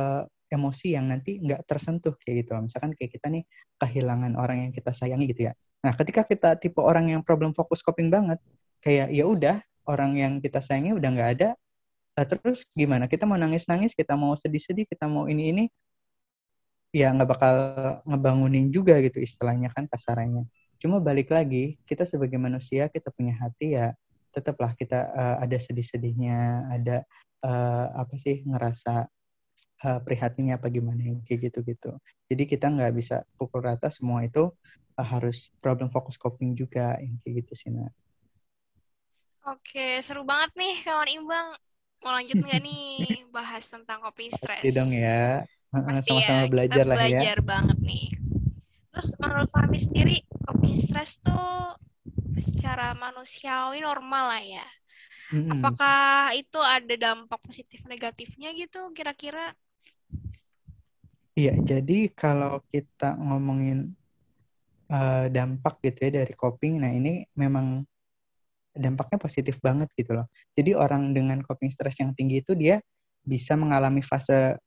emosi 0.49 0.97
yang 0.97 1.09
nanti 1.09 1.37
nggak 1.39 1.65
tersentuh 1.69 2.17
kayak 2.25 2.45
gitu. 2.45 2.57
Misalkan 2.57 2.97
kayak 2.97 3.11
kita 3.15 3.27
nih 3.29 3.43
kehilangan 3.77 4.33
orang 4.33 4.69
yang 4.69 4.71
kita 4.73 4.89
sayangi 4.91 5.29
gitu 5.29 5.49
ya. 5.49 5.53
Nah, 5.85 5.93
ketika 5.95 6.25
kita 6.25 6.57
tipe 6.59 6.81
orang 6.81 7.07
yang 7.13 7.21
problem 7.21 7.53
fokus 7.53 7.79
coping 7.85 8.09
banget, 8.11 8.41
kayak 8.83 9.13
ya 9.13 9.23
udah 9.29 9.61
orang 9.85 10.11
yang 10.17 10.33
kita 10.41 10.59
sayangi 10.59 10.93
udah 10.97 11.09
nggak 11.13 11.31
ada 11.39 11.49
lah 12.19 12.27
terus 12.27 12.67
gimana 12.75 13.07
kita 13.07 13.23
mau 13.23 13.39
nangis 13.39 13.63
nangis 13.71 13.95
kita 13.95 14.19
mau 14.19 14.35
sedih 14.35 14.59
sedih 14.59 14.83
kita 14.83 15.07
mau 15.07 15.31
ini 15.31 15.55
ini 15.55 15.65
ya 16.91 17.15
nggak 17.15 17.29
bakal 17.31 17.55
ngebangunin 18.03 18.75
juga 18.75 18.99
gitu 18.99 19.23
istilahnya 19.23 19.71
kan 19.71 19.87
kasarannya 19.87 20.43
cuma 20.79 21.03
balik 21.03 21.29
lagi 21.29 21.77
kita 21.83 22.07
sebagai 22.07 22.39
manusia 22.39 22.87
kita 22.87 23.11
punya 23.11 23.35
hati 23.35 23.75
ya 23.75 23.93
tetaplah 24.31 24.73
kita 24.73 25.11
uh, 25.11 25.35
ada 25.43 25.57
sedih-sedihnya 25.59 26.71
ada 26.71 26.97
uh, 27.43 27.87
apa 27.99 28.15
sih 28.15 28.41
ngerasa 28.47 29.07
uh, 29.85 29.99
prihatinnya 30.03 30.55
apa 30.55 30.71
gimana 30.71 31.19
kayak 31.27 31.51
gitu-gitu 31.51 31.95
jadi 32.31 32.43
kita 32.47 32.65
nggak 32.71 32.93
bisa 32.95 33.27
pukul 33.35 33.63
rata 33.65 33.91
semua 33.91 34.23
itu 34.23 34.51
uh, 34.95 35.07
harus 35.07 35.51
problem 35.59 35.91
fokus 35.91 36.15
coping 36.15 36.55
juga 36.55 36.95
yang 37.03 37.19
kayak 37.23 37.43
gitu 37.45 37.53
sih 37.53 37.71
nah 37.73 37.91
Oke, 39.49 39.97
seru 40.05 40.21
banget 40.27 40.53
nih 40.61 40.75
kawan 40.85 41.09
Imbang. 41.09 41.47
Mau 42.05 42.11
lanjut 42.13 42.37
nggak 42.37 42.61
nih 42.61 42.91
bahas 43.35 43.65
tentang 43.65 43.97
kopi 44.05 44.29
stres? 44.29 44.61
Pasti 44.61 44.69
dong 44.69 44.93
ya. 44.93 45.41
Pasti 45.73 46.11
Sama-sama 46.11 46.43
ya, 46.45 46.49
belajar 46.53 46.85
lah 46.85 46.97
ya. 47.01 47.01
belajar 47.17 47.37
banget 47.41 47.77
nih. 47.81 48.05
Terus 48.93 49.07
menurut 49.17 49.49
Fahmi 49.49 49.79
sendiri, 49.81 50.17
kopi 50.49 50.73
stres 50.81 51.21
tuh 51.21 51.77
secara 52.41 52.97
manusiawi 52.97 53.85
normal 53.85 54.33
lah 54.33 54.41
ya. 54.41 54.67
Apakah 55.29 56.33
itu 56.33 56.57
ada 56.57 56.95
dampak 56.97 57.37
positif 57.45 57.85
negatifnya 57.85 58.49
gitu 58.57 58.89
kira-kira? 58.97 59.53
Iya, 61.37 61.53
jadi 61.61 62.09
kalau 62.17 62.65
kita 62.65 63.13
ngomongin 63.13 63.93
uh, 64.89 65.29
dampak 65.29 65.77
gitu 65.85 66.09
ya 66.09 66.25
dari 66.25 66.33
coping, 66.33 66.81
nah 66.81 66.89
ini 66.89 67.29
memang 67.37 67.85
dampaknya 68.73 69.21
positif 69.21 69.61
banget 69.61 69.93
gitu 69.93 70.17
loh. 70.17 70.25
Jadi 70.57 70.73
orang 70.73 71.13
dengan 71.13 71.45
coping 71.45 71.69
stress 71.69 72.01
yang 72.01 72.17
tinggi 72.17 72.41
itu 72.41 72.57
dia 72.57 72.81
bisa 73.21 73.53
mengalami 73.53 74.01
fase 74.01 74.57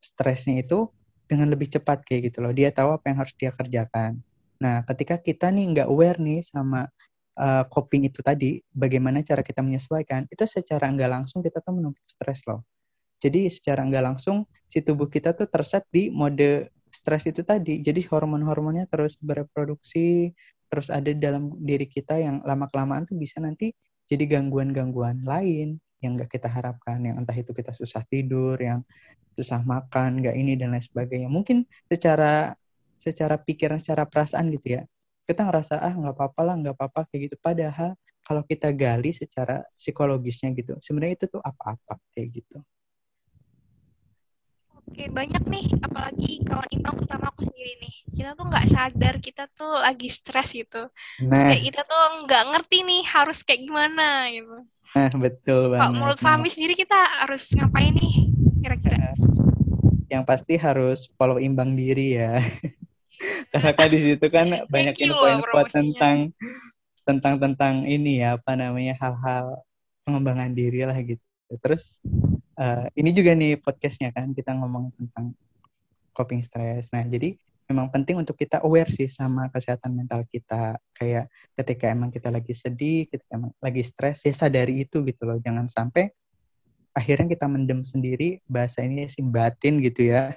stresnya 0.00 0.64
itu 0.64 0.88
dengan 1.28 1.52
lebih 1.52 1.68
cepat 1.68 2.08
kayak 2.08 2.32
gitu 2.32 2.40
loh. 2.40 2.56
Dia 2.56 2.72
tahu 2.72 2.96
apa 2.96 3.04
yang 3.12 3.20
harus 3.20 3.36
dia 3.36 3.52
kerjakan. 3.52 4.16
Nah, 4.62 4.82
ketika 4.88 5.20
kita 5.20 5.52
nih 5.52 5.76
nggak 5.76 5.88
aware 5.88 6.18
nih 6.20 6.40
sama 6.44 6.88
uh, 7.36 7.64
coping 7.68 8.08
itu 8.08 8.20
tadi, 8.24 8.60
bagaimana 8.72 9.20
cara 9.20 9.44
kita 9.44 9.60
menyesuaikan, 9.60 10.28
itu 10.32 10.44
secara 10.48 10.88
nggak 10.92 11.10
langsung 11.10 11.44
kita 11.44 11.60
tuh 11.60 11.76
menumpuk 11.76 12.06
stres 12.08 12.44
loh. 12.48 12.64
Jadi 13.20 13.48
secara 13.48 13.84
nggak 13.84 14.04
langsung 14.04 14.44
si 14.68 14.84
tubuh 14.84 15.08
kita 15.08 15.32
tuh 15.32 15.48
terset 15.48 15.84
di 15.88 16.12
mode 16.12 16.68
stres 16.92 17.24
itu 17.28 17.40
tadi. 17.44 17.80
Jadi 17.80 18.04
hormon-hormonnya 18.04 18.88
terus 18.88 19.16
bereproduksi, 19.20 20.32
terus 20.68 20.88
ada 20.92 21.10
dalam 21.16 21.54
diri 21.62 21.86
kita 21.88 22.18
yang 22.18 22.42
lama 22.42 22.66
kelamaan 22.68 23.06
tuh 23.06 23.16
bisa 23.16 23.38
nanti 23.38 23.72
jadi 24.06 24.38
gangguan-gangguan 24.38 25.22
lain 25.26 25.78
yang 26.02 26.18
nggak 26.18 26.38
kita 26.38 26.46
harapkan 26.50 27.02
yang 27.02 27.16
entah 27.18 27.34
itu 27.34 27.50
kita 27.56 27.72
susah 27.72 28.04
tidur 28.06 28.58
yang 28.60 28.84
susah 29.36 29.62
makan 29.64 30.22
nggak 30.22 30.36
ini 30.36 30.56
dan 30.56 30.72
lain 30.72 30.84
sebagainya 30.84 31.28
mungkin 31.28 31.64
secara 31.88 32.56
secara 32.96 33.36
pikiran 33.40 33.78
secara 33.78 34.08
perasaan 34.08 34.48
gitu 34.52 34.80
ya 34.80 34.82
kita 35.26 35.42
ngerasa 35.42 35.82
ah 35.82 35.90
nggak 35.90 36.14
apa-apa 36.14 36.40
lah 36.46 36.54
nggak 36.54 36.74
apa-apa 36.78 37.00
kayak 37.10 37.30
gitu 37.30 37.36
padahal 37.42 37.98
kalau 38.22 38.46
kita 38.46 38.70
gali 38.70 39.10
secara 39.10 39.66
psikologisnya 39.74 40.54
gitu 40.54 40.78
sebenarnya 40.78 41.14
itu 41.18 41.26
tuh 41.26 41.42
apa-apa 41.42 41.98
kayak 42.14 42.42
gitu 42.42 42.58
Oke, 44.86 45.10
banyak 45.10 45.42
nih, 45.50 45.66
apalagi 45.82 46.46
kawan 46.46 46.70
imbang 46.70 46.94
pertama 46.94 47.26
aku 47.34 47.42
sendiri 47.42 47.74
nih. 47.82 47.94
Kita 48.06 48.38
tuh 48.38 48.46
nggak 48.46 48.66
sadar 48.70 49.14
kita 49.18 49.50
tuh 49.50 49.82
lagi 49.82 50.06
stres 50.06 50.54
gitu. 50.54 50.86
Nah. 51.26 51.50
kayak 51.50 51.62
kita 51.74 51.80
tuh 51.82 52.02
nggak 52.22 52.44
ngerti 52.54 52.86
nih 52.86 53.02
harus 53.02 53.42
kayak 53.42 53.66
gimana 53.66 54.30
gitu. 54.30 54.62
Nah, 54.94 55.10
betul 55.18 55.74
banget. 55.74 55.82
Kalau 55.82 55.90
menurut 55.90 56.18
Fahmi 56.22 56.48
sendiri 56.48 56.78
kita 56.78 56.96
harus 56.96 57.50
ngapain 57.58 57.98
nih 57.98 58.14
kira-kira? 58.62 58.96
Nah, 58.96 59.14
yang 60.06 60.22
pasti 60.22 60.54
harus 60.54 61.10
follow 61.18 61.42
imbang 61.42 61.74
diri 61.74 62.22
ya. 62.22 62.38
Karena 63.52 63.72
kan 63.72 63.88
di 63.88 63.98
situ 64.00 64.26
kan 64.28 64.46
banyak 64.68 64.94
info-info 65.00 65.58
tentang 65.72 66.16
tentang 67.06 67.34
tentang 67.38 67.74
ini 67.86 68.18
ya 68.20 68.34
apa 68.34 68.58
namanya 68.58 68.98
hal-hal 68.98 69.62
pengembangan 70.02 70.50
diri 70.52 70.82
lah 70.82 70.98
gitu. 70.98 71.22
Terus 71.62 72.02
uh, 72.58 72.90
ini 72.98 73.14
juga 73.14 73.32
nih 73.32 73.62
podcastnya 73.62 74.10
kan 74.10 74.34
kita 74.34 74.54
ngomong 74.58 74.90
tentang 74.98 75.32
coping 76.10 76.42
stress. 76.42 76.90
Nah 76.90 77.06
jadi 77.06 77.38
memang 77.66 77.90
penting 77.90 78.22
untuk 78.22 78.38
kita 78.38 78.62
aware 78.62 78.90
sih 78.90 79.10
sama 79.10 79.50
kesehatan 79.50 79.94
mental 79.94 80.22
kita. 80.26 80.78
Kayak 80.94 81.30
ketika 81.58 81.84
emang 81.90 82.10
kita 82.14 82.30
lagi 82.30 82.54
sedih, 82.54 83.06
ketika 83.10 83.38
emang 83.38 83.52
lagi 83.58 83.82
stres, 83.82 84.22
ya 84.26 84.34
sadari 84.34 84.86
itu 84.86 85.02
gitu 85.06 85.22
loh. 85.26 85.38
Jangan 85.42 85.66
sampai 85.70 86.10
akhirnya 86.96 87.28
kita 87.28 87.46
mendem 87.50 87.84
sendiri 87.84 88.40
bahasa 88.48 88.80
ini 88.86 89.10
sih 89.10 89.22
batin 89.26 89.82
gitu 89.82 90.10
ya. 90.10 90.32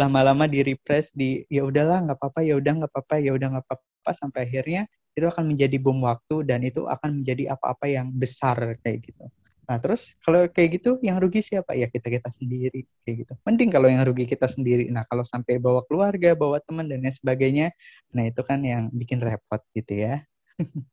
Lama-lama 0.00 0.44
di 0.44 0.60
repress 0.60 1.10
di 1.14 1.42
ya 1.48 1.64
udahlah 1.64 2.04
nggak 2.04 2.18
apa-apa, 2.20 2.40
ya 2.44 2.54
udah 2.60 2.72
nggak 2.84 2.92
apa-apa, 2.92 3.14
ya 3.20 3.30
udah 3.34 3.48
nggak 3.56 3.64
apa-apa 3.64 4.10
sampai 4.12 4.40
akhirnya 4.48 4.82
itu 5.18 5.26
akan 5.26 5.50
menjadi 5.50 5.76
bom 5.82 5.98
waktu 6.04 6.46
dan 6.46 6.62
itu 6.62 6.86
akan 6.86 7.22
menjadi 7.22 7.58
apa-apa 7.58 7.90
yang 7.90 8.14
besar 8.14 8.78
kayak 8.84 9.10
gitu. 9.10 9.26
Nah 9.68 9.76
terus 9.76 10.16
kalau 10.24 10.48
kayak 10.48 10.80
gitu 10.80 10.96
yang 11.04 11.20
rugi 11.20 11.44
siapa? 11.44 11.76
Ya 11.76 11.92
kita 11.92 12.08
kita 12.08 12.32
sendiri 12.32 12.88
kayak 13.04 13.26
gitu. 13.26 13.32
Mending 13.44 13.68
kalau 13.68 13.88
yang 13.92 14.00
rugi 14.06 14.24
kita 14.24 14.48
sendiri. 14.48 14.88
Nah 14.88 15.04
kalau 15.04 15.28
sampai 15.28 15.60
bawa 15.60 15.84
keluarga, 15.84 16.32
bawa 16.32 16.56
teman 16.64 16.88
dan 16.88 17.04
lain 17.04 17.12
sebagainya, 17.12 17.68
nah 18.14 18.24
itu 18.24 18.40
kan 18.40 18.64
yang 18.64 18.88
bikin 18.94 19.20
repot 19.20 19.60
gitu 19.76 20.08
ya. 20.08 20.24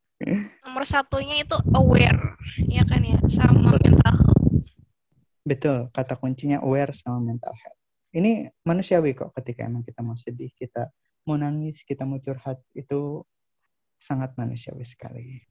Nomor 0.66 0.84
satunya 0.84 1.40
itu 1.40 1.56
aware, 1.72 2.36
ya 2.66 2.84
kan 2.84 3.00
ya, 3.06 3.16
sama 3.30 3.78
Betul. 3.78 3.94
mental 3.94 4.16
health. 4.18 4.44
Betul, 5.46 5.78
kata 5.94 6.14
kuncinya 6.18 6.58
aware 6.66 6.92
sama 6.92 7.22
mental 7.22 7.54
health. 7.54 7.85
Ini 8.16 8.48
manusiawi 8.64 9.12
kok 9.12 9.36
ketika 9.36 9.68
emang 9.68 9.84
kita 9.84 10.00
mau 10.00 10.16
sedih, 10.16 10.48
kita 10.56 10.88
mau 11.28 11.36
nangis, 11.36 11.84
kita 11.84 12.08
mau 12.08 12.16
curhat 12.24 12.64
itu 12.72 13.20
sangat 14.00 14.32
manusiawi 14.40 14.88
sekali. 14.88 15.44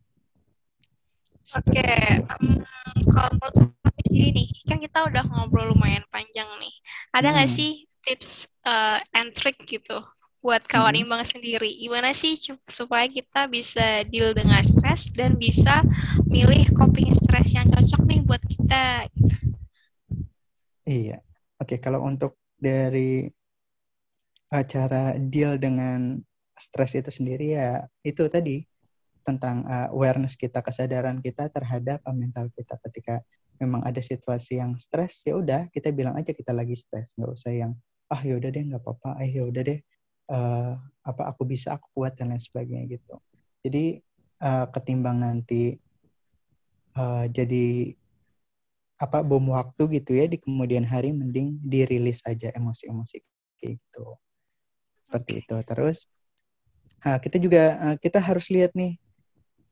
Oke, 1.53 1.77
okay. 1.77 2.25
um, 2.25 2.65
kalau 3.13 3.37
menurut 3.37 3.69
aku 3.85 4.01
sih 4.09 4.33
nih, 4.33 4.49
kan 4.65 4.81
kita 4.81 5.05
udah 5.05 5.29
ngobrol 5.29 5.77
lumayan 5.77 6.01
panjang 6.09 6.49
nih. 6.57 6.73
Ada 7.13 7.37
nggak 7.37 7.51
hmm. 7.53 7.59
sih 7.61 7.73
tips 8.01 8.49
uh, 8.65 8.97
and 9.13 9.37
trick 9.37 9.61
gitu 9.69 10.01
buat 10.41 10.65
kawan 10.65 10.97
hmm. 10.97 11.05
imbang 11.05 11.21
sendiri? 11.29 11.69
Gimana 11.69 12.17
sih 12.17 12.41
supaya 12.65 13.05
kita 13.13 13.45
bisa 13.53 14.09
deal 14.09 14.33
dengan 14.33 14.65
stres 14.65 15.13
dan 15.13 15.37
bisa 15.37 15.85
milih 16.25 16.65
coping 16.73 17.13
stres 17.13 17.53
yang 17.53 17.69
cocok 17.69 18.03
nih 18.09 18.21
buat 18.25 18.41
kita? 18.49 18.85
Iya, 20.89 21.21
oke. 21.61 21.77
Okay, 21.77 21.79
kalau 21.85 22.09
untuk 22.09 22.41
dari 22.65 23.29
cara 24.65 25.21
deal 25.21 25.61
dengan 25.61 26.17
stres 26.57 26.97
itu 26.97 27.11
sendiri 27.11 27.59
ya 27.59 27.85
itu 28.07 28.25
tadi 28.31 28.65
tentang 29.25 29.65
uh, 29.65 29.89
awareness 29.91 30.37
kita, 30.37 30.61
kesadaran 30.61 31.19
kita 31.25 31.49
terhadap 31.49 32.05
uh, 32.05 32.13
mental 32.13 32.53
kita. 32.53 32.77
Ketika 32.85 33.25
memang 33.59 33.81
ada 33.83 33.99
situasi 33.99 34.61
yang 34.61 34.77
stres 34.77 35.25
ya 35.25 35.41
udah 35.41 35.73
kita 35.73 35.91
bilang 35.91 36.15
aja 36.21 36.37
kita 36.37 36.53
lagi 36.53 36.77
stres. 36.77 37.17
Nggak 37.17 37.33
usah 37.33 37.53
yang 37.53 37.73
ah 38.13 38.21
ya 38.21 38.37
udah 38.37 38.51
deh 38.53 38.63
nggak 38.69 38.83
apa-apa. 38.85 39.17
Ah 39.17 39.27
ya 39.27 39.43
udah 39.49 39.63
deh. 39.65 39.81
Uh, 40.25 40.77
apa 41.05 41.29
aku 41.29 41.45
bisa 41.45 41.77
aku 41.77 41.85
kuat 42.01 42.17
dan 42.17 42.33
lain 42.33 42.41
sebagainya 42.41 42.97
gitu. 42.97 43.21
Jadi 43.65 44.01
uh, 44.45 44.69
ketimbang 44.73 45.21
nanti 45.21 45.77
uh, 46.97 47.29
jadi 47.29 47.93
apa 49.01 49.27
bom 49.27 49.43
waktu 49.51 50.01
gitu 50.01 50.15
ya 50.15 50.31
di 50.31 50.39
kemudian 50.39 50.87
hari 50.87 51.11
mending 51.11 51.59
dirilis 51.67 52.23
aja 52.25 52.55
emosi-emosi 52.55 53.17
kayak 53.59 53.79
gitu 53.83 54.07
seperti 55.07 55.33
itu 55.43 55.57
terus 55.67 56.07
uh, 57.05 57.19
kita 57.19 57.37
juga 57.43 57.63
uh, 57.79 57.97
kita 58.01 58.19
harus 58.23 58.49
lihat 58.51 58.73
nih 58.73 58.97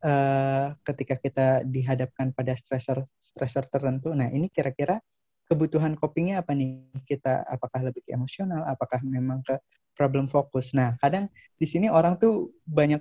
uh, 0.05 0.75
ketika 0.85 1.15
kita 1.19 1.47
dihadapkan 1.65 2.35
pada 2.35 2.53
stressor 2.59 3.07
stressor 3.17 3.65
tertentu. 3.71 4.13
Nah, 4.13 4.29
ini 4.29 4.51
kira-kira 4.51 5.01
kebutuhan 5.47 5.97
copingnya 5.97 6.43
apa 6.43 6.53
nih? 6.53 6.87
Kita 7.07 7.47
apakah 7.47 7.89
lebih 7.91 8.05
ke 8.05 8.11
emosional, 8.15 8.67
apakah 8.69 9.01
memang 9.03 9.41
ke 9.47 9.57
problem 9.97 10.27
fokus. 10.29 10.75
Nah, 10.77 10.99
kadang 10.99 11.31
di 11.57 11.67
sini 11.67 11.89
orang 11.89 12.19
tuh 12.19 12.53
banyak 12.67 13.01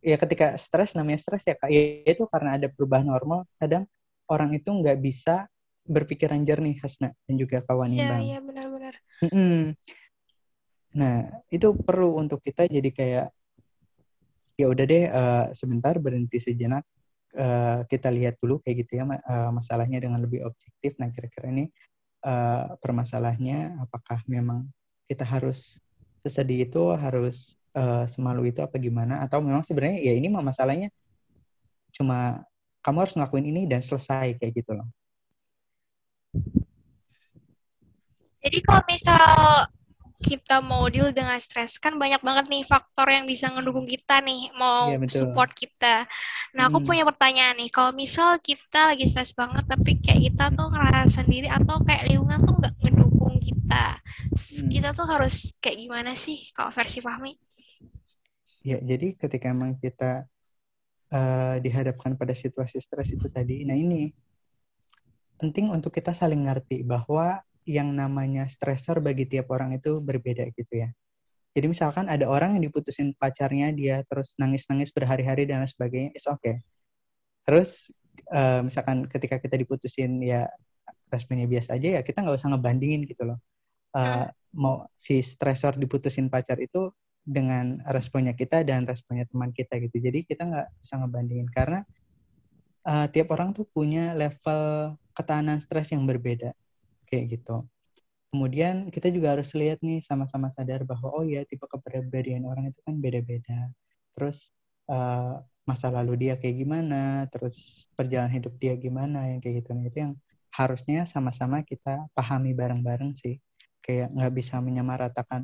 ya 0.00 0.16
ketika 0.16 0.56
stres 0.56 0.96
namanya 0.96 1.20
stres 1.20 1.44
ya 1.44 1.52
kak 1.60 1.68
ya 1.68 2.00
itu 2.08 2.24
karena 2.32 2.56
ada 2.56 2.72
perubahan 2.72 3.04
normal 3.04 3.44
kadang 3.60 3.84
orang 4.30 4.54
itu 4.54 4.70
nggak 4.70 4.98
bisa 5.02 5.50
berpikiran 5.84 6.46
jernih 6.46 6.78
Hasna 6.78 7.10
dan 7.26 7.34
juga 7.34 7.66
kawan 7.66 7.90
Iya 7.90 8.16
iya 8.22 8.38
benar-benar. 8.38 8.94
Nah 10.94 11.16
itu 11.50 11.74
perlu 11.74 12.18
untuk 12.18 12.38
kita 12.42 12.70
jadi 12.70 12.90
kayak 12.90 13.26
ya 14.54 14.66
udah 14.68 14.84
deh 14.86 15.04
uh, 15.08 15.46
sebentar 15.56 15.96
berhenti 15.96 16.36
sejenak 16.36 16.84
uh, 17.34 17.82
kita 17.88 18.12
lihat 18.12 18.36
dulu 18.42 18.60
kayak 18.60 18.86
gitu 18.86 19.00
ya 19.00 19.04
uh, 19.08 19.50
masalahnya 19.54 20.02
dengan 20.02 20.20
lebih 20.22 20.44
objektif. 20.46 20.94
Nah 21.00 21.08
kira-kira 21.14 21.48
ini 21.50 21.64
uh, 22.26 22.76
permasalahannya 22.78 23.80
apakah 23.82 24.20
memang 24.28 24.68
kita 25.08 25.26
harus 25.26 25.80
sesedih 26.22 26.68
itu 26.68 26.92
harus 26.92 27.56
uh, 27.72 28.04
semalu 28.04 28.52
itu 28.52 28.60
apa 28.60 28.76
gimana? 28.76 29.22
Atau 29.24 29.40
memang 29.40 29.64
sebenarnya 29.64 29.98
ya 30.02 30.12
ini 30.14 30.28
mah 30.28 30.44
masalahnya 30.44 30.92
cuma 31.90 32.46
kamu 32.80 32.96
harus 33.06 33.14
ngelakuin 33.16 33.46
ini 33.48 33.62
dan 33.68 33.84
selesai 33.84 34.40
kayak 34.40 34.52
gitu 34.56 34.72
loh. 34.76 34.88
Jadi 38.40 38.58
kalau 38.64 38.82
misal 38.88 39.28
kita 40.20 40.60
mau 40.60 40.84
deal 40.92 41.08
dengan 41.16 41.40
stres 41.40 41.80
kan 41.80 41.96
banyak 41.96 42.20
banget 42.20 42.52
nih 42.52 42.64
faktor 42.68 43.08
yang 43.08 43.24
bisa 43.24 43.48
ngedukung 43.48 43.88
kita 43.88 44.20
nih 44.20 44.52
mau 44.52 44.92
ya, 44.92 45.00
support 45.08 45.56
kita. 45.56 46.04
Nah 46.52 46.68
aku 46.68 46.84
hmm. 46.84 46.88
punya 46.92 47.04
pertanyaan 47.08 47.56
nih 47.56 47.72
kalau 47.72 47.96
misal 47.96 48.36
kita 48.36 48.92
lagi 48.92 49.08
stres 49.08 49.32
banget 49.32 49.64
tapi 49.64 49.96
kayak 49.96 50.28
kita 50.28 50.52
tuh 50.52 50.68
ngerasa 50.68 51.24
sendiri 51.24 51.48
atau 51.48 51.80
kayak 51.88 52.04
lingkungan 52.04 52.36
tuh 52.44 52.54
nggak 52.60 52.74
ngedukung 52.84 53.40
kita, 53.40 53.96
hmm. 53.96 54.68
kita 54.68 54.88
tuh 54.92 55.06
harus 55.08 55.56
kayak 55.56 55.88
gimana 55.88 56.12
sih 56.12 56.44
kalau 56.52 56.68
versi 56.68 57.00
Fahmi? 57.00 57.32
Ya 58.60 58.76
jadi 58.76 59.16
ketika 59.16 59.56
emang 59.56 59.80
kita 59.80 60.28
uh, 61.12 61.56
dihadapkan 61.62 62.16
pada 62.16 62.32
situasi 62.34 62.78
stres 62.82 63.14
itu 63.14 63.26
tadi, 63.30 63.62
nah 63.66 63.74
ini 63.76 64.10
penting 65.40 65.72
untuk 65.72 65.94
kita 65.94 66.12
saling 66.12 66.44
ngerti 66.46 66.84
bahwa 66.84 67.40
yang 67.64 67.92
namanya 67.92 68.48
stresor 68.50 69.00
bagi 69.00 69.24
tiap 69.28 69.48
orang 69.52 69.76
itu 69.76 70.00
berbeda 70.00 70.48
gitu 70.52 70.84
ya. 70.84 70.88
Jadi 71.50 71.66
misalkan 71.66 72.06
ada 72.06 72.30
orang 72.30 72.54
yang 72.54 72.70
diputusin 72.70 73.10
pacarnya, 73.18 73.74
dia 73.74 74.06
terus 74.06 74.38
nangis-nangis 74.38 74.94
berhari-hari 74.94 75.50
dan 75.50 75.62
lain 75.62 75.70
sebagainya, 75.70 76.10
it's 76.14 76.30
okay. 76.30 76.62
Terus 77.42 77.90
uh, 78.30 78.62
misalkan 78.62 79.10
ketika 79.10 79.42
kita 79.42 79.58
diputusin 79.58 80.22
ya 80.22 80.46
responnya 81.10 81.50
biasa 81.50 81.74
aja 81.74 81.98
ya 81.98 82.00
kita 82.06 82.22
nggak 82.22 82.38
usah 82.38 82.54
ngebandingin 82.54 83.02
gitu 83.08 83.26
loh. 83.26 83.38
Uh, 83.90 84.30
mau 84.54 84.86
si 84.94 85.18
stresor 85.18 85.74
diputusin 85.74 86.30
pacar 86.30 86.62
itu 86.62 86.94
dengan 87.24 87.78
responnya 87.88 88.32
kita 88.32 88.64
dan 88.64 88.88
responnya 88.88 89.28
teman 89.28 89.52
kita 89.52 89.76
gitu. 89.78 89.96
Jadi 90.00 90.24
kita 90.24 90.48
nggak 90.48 90.68
bisa 90.80 90.94
ngebandingin 90.98 91.48
karena 91.52 91.80
uh, 92.88 93.06
tiap 93.12 93.28
orang 93.34 93.52
tuh 93.52 93.68
punya 93.68 94.16
level 94.16 94.94
ketahanan 95.12 95.60
stres 95.60 95.92
yang 95.92 96.08
berbeda 96.08 96.56
kayak 97.10 97.38
gitu. 97.38 97.66
Kemudian 98.30 98.94
kita 98.94 99.10
juga 99.10 99.34
harus 99.34 99.50
lihat 99.58 99.82
nih 99.82 99.98
sama-sama 100.06 100.54
sadar 100.54 100.86
bahwa 100.86 101.10
oh 101.10 101.26
ya 101.26 101.42
tipe 101.42 101.66
kepribadian 101.66 102.46
orang 102.46 102.70
itu 102.70 102.78
kan 102.86 102.94
beda-beda. 103.02 103.74
Terus 104.14 104.54
uh, 104.86 105.42
masa 105.66 105.90
lalu 105.90 106.26
dia 106.26 106.34
kayak 106.38 106.56
gimana, 106.62 107.26
terus 107.30 107.86
perjalanan 107.98 108.30
hidup 108.30 108.54
dia 108.62 108.78
gimana 108.78 109.34
yang 109.34 109.42
kayak 109.42 109.66
gitu. 109.66 109.70
Nah, 109.74 109.84
itu 109.86 109.98
yang 109.98 110.14
harusnya 110.54 111.02
sama-sama 111.06 111.66
kita 111.66 112.06
pahami 112.14 112.54
bareng-bareng 112.54 113.18
sih. 113.18 113.42
Kayak 113.82 114.14
nggak 114.14 114.32
bisa 114.34 114.62
menyamaratakan 114.62 115.42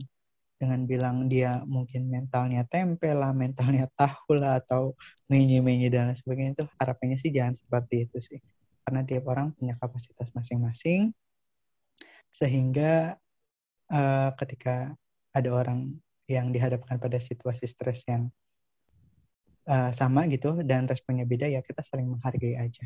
dengan 0.57 0.89
bilang 0.89 1.29
dia 1.29 1.61
mungkin 1.69 2.09
mentalnya 2.09 2.65
tempe 2.65 3.13
lah, 3.13 3.33
mentalnya 3.37 3.89
tahu 4.01 4.41
lah, 4.41 4.61
atau 4.65 4.97
menyi-menyi 5.29 5.93
dan 5.93 6.17
sebagainya 6.17 6.57
itu 6.57 6.65
harapannya 6.81 7.17
sih 7.21 7.31
jangan 7.33 7.55
seperti 7.57 8.09
itu 8.09 8.19
sih. 8.19 8.41
Karena 8.83 9.05
tiap 9.05 9.29
orang 9.29 9.53
punya 9.53 9.77
kapasitas 9.77 10.33
masing-masing, 10.33 11.13
sehingga 12.33 13.21
uh, 13.93 14.31
ketika 14.41 14.97
ada 15.37 15.51
orang 15.53 15.93
yang 16.27 16.51
dihadapkan 16.51 16.97
pada 16.97 17.21
situasi 17.21 17.69
stres 17.69 18.03
yang 18.09 18.33
uh, 19.69 19.93
sama 19.93 20.25
gitu 20.27 20.65
dan 20.65 20.89
responnya 20.89 21.29
beda 21.29 21.47
ya 21.47 21.61
kita 21.61 21.85
saling 21.85 22.09
menghargai 22.09 22.57
aja. 22.57 22.85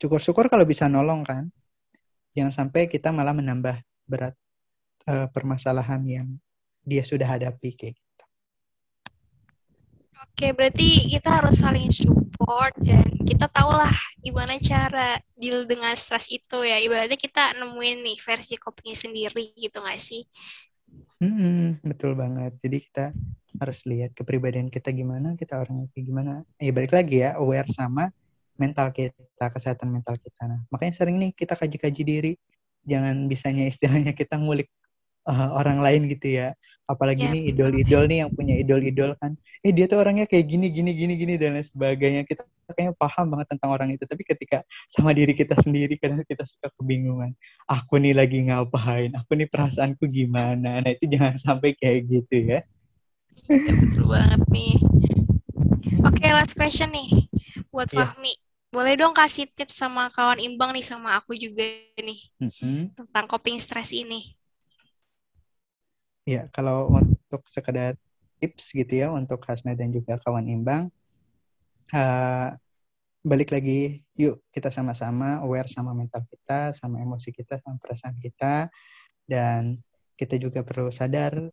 Syukur-syukur 0.00 0.48
kalau 0.50 0.66
bisa 0.66 0.88
nolong 0.88 1.22
kan. 1.22 1.52
Jangan 2.32 2.64
sampai 2.64 2.88
kita 2.88 3.12
malah 3.12 3.36
menambah 3.36 3.76
berat 4.08 4.32
uh, 5.04 5.28
permasalahan 5.28 6.00
yang 6.08 6.28
dia 6.82 7.02
sudah 7.06 7.26
hadapi 7.26 7.74
kayak 7.74 7.94
gitu. 7.96 8.24
Oke, 10.22 10.54
berarti 10.54 11.10
kita 11.10 11.42
harus 11.42 11.58
saling 11.58 11.90
support 11.90 12.74
dan 12.78 13.04
kita 13.26 13.50
tahulah 13.50 13.90
gimana 14.22 14.54
cara 14.62 15.18
deal 15.34 15.66
dengan 15.66 15.94
stres 15.98 16.30
itu 16.30 16.62
ya. 16.62 16.78
Ibaratnya 16.78 17.18
kita 17.18 17.58
nemuin 17.58 18.06
nih 18.06 18.18
versi 18.22 18.54
kopinya 18.54 18.94
sendiri 18.94 19.54
gitu 19.58 19.82
gak 19.82 19.98
sih? 19.98 20.22
Hmm, 21.18 21.78
betul 21.82 22.14
banget. 22.14 22.54
Jadi 22.62 22.78
kita 22.86 23.04
harus 23.60 23.84
lihat 23.86 24.14
kepribadian 24.16 24.72
kita 24.72 24.90
gimana, 24.90 25.38
kita 25.38 25.58
orangnya 25.60 25.86
kayak 25.92 26.06
gimana. 26.06 26.32
Ya 26.58 26.72
balik 26.74 26.92
lagi 26.94 27.22
ya, 27.22 27.38
aware 27.38 27.68
sama 27.70 28.10
mental 28.58 28.90
kita, 28.94 29.46
kesehatan 29.50 29.90
mental 29.90 30.18
kita. 30.18 30.46
Nah, 30.46 30.60
makanya 30.70 30.94
sering 31.02 31.18
nih 31.18 31.30
kita 31.34 31.58
kaji-kaji 31.58 32.02
diri. 32.02 32.32
Jangan 32.82 33.30
bisanya 33.30 33.66
istilahnya 33.70 34.10
kita 34.14 34.38
ngulik 34.38 34.66
uh, 35.26 35.50
orang 35.56 35.78
lain 35.82 36.10
gitu 36.10 36.38
ya. 36.40 36.54
Apalagi 36.90 37.24
yeah. 37.24 37.32
nih 37.32 37.42
idol-idol 37.54 38.02
nih 38.10 38.18
yang 38.26 38.30
punya 38.34 38.54
idol-idol 38.58 39.10
kan. 39.16 39.32
Eh 39.62 39.70
dia 39.70 39.86
tuh 39.86 40.02
orangnya 40.02 40.26
kayak 40.26 40.44
gini 40.50 40.68
gini 40.68 40.90
gini 40.92 41.14
gini 41.14 41.34
dan 41.38 41.56
lain 41.56 41.66
sebagainya. 41.66 42.26
Kita 42.26 42.42
kayaknya 42.72 42.94
paham 42.98 43.26
banget 43.32 43.46
tentang 43.54 43.70
orang 43.70 43.88
itu. 43.94 44.04
Tapi 44.04 44.22
ketika 44.26 44.66
sama 44.90 45.14
diri 45.14 45.32
kita 45.32 45.54
sendiri 45.62 45.94
kadang 45.96 46.20
kita 46.26 46.42
suka 46.44 46.68
kebingungan. 46.76 47.32
Aku 47.70 47.96
nih 48.02 48.12
lagi 48.12 48.42
ngapain? 48.44 49.14
Aku 49.22 49.38
nih 49.38 49.46
perasaanku 49.46 50.04
gimana? 50.10 50.82
Nah 50.82 50.90
itu 50.90 51.06
jangan 51.06 51.38
sampai 51.38 51.72
kayak 51.78 52.10
gitu 52.10 52.36
ya. 52.58 52.60
Ya, 53.48 53.72
betul 53.74 54.06
banget 54.06 54.42
nih. 54.54 54.74
Oke, 56.02 56.22
okay, 56.22 56.30
last 56.30 56.54
question 56.54 56.90
nih 56.94 57.26
buat 57.72 57.88
yeah. 57.90 58.12
Fahmi. 58.12 58.34
Boleh 58.72 58.96
dong 58.96 59.12
kasih 59.12 59.44
tips 59.52 59.76
sama 59.76 60.08
kawan 60.08 60.40
imbang 60.40 60.72
nih 60.72 60.80
sama 60.80 61.20
aku 61.20 61.36
juga 61.36 61.60
nih 62.00 62.20
mm 62.40 62.50
-hmm. 62.56 62.80
tentang 62.96 63.28
coping 63.28 63.60
stress 63.60 63.92
ini. 63.92 64.32
Ya, 66.22 66.46
kalau 66.54 66.86
untuk 66.94 67.42
sekedar 67.50 67.98
tips 68.38 68.70
gitu 68.70 68.92
ya 68.94 69.10
untuk 69.10 69.42
Hasna 69.42 69.74
dan 69.74 69.90
juga 69.90 70.22
kawan 70.22 70.46
imbang, 70.46 70.86
uh, 71.90 72.54
balik 73.22 73.50
lagi, 73.50 74.02
yuk 74.14 74.42
kita 74.54 74.70
sama-sama 74.70 75.42
aware 75.42 75.66
sama 75.66 75.90
mental 75.94 76.22
kita, 76.30 76.74
sama 76.78 77.02
emosi 77.02 77.34
kita, 77.34 77.58
sama 77.58 77.78
perasaan 77.82 78.18
kita, 78.22 78.70
dan 79.26 79.82
kita 80.14 80.38
juga 80.38 80.62
perlu 80.62 80.94
sadar 80.94 81.50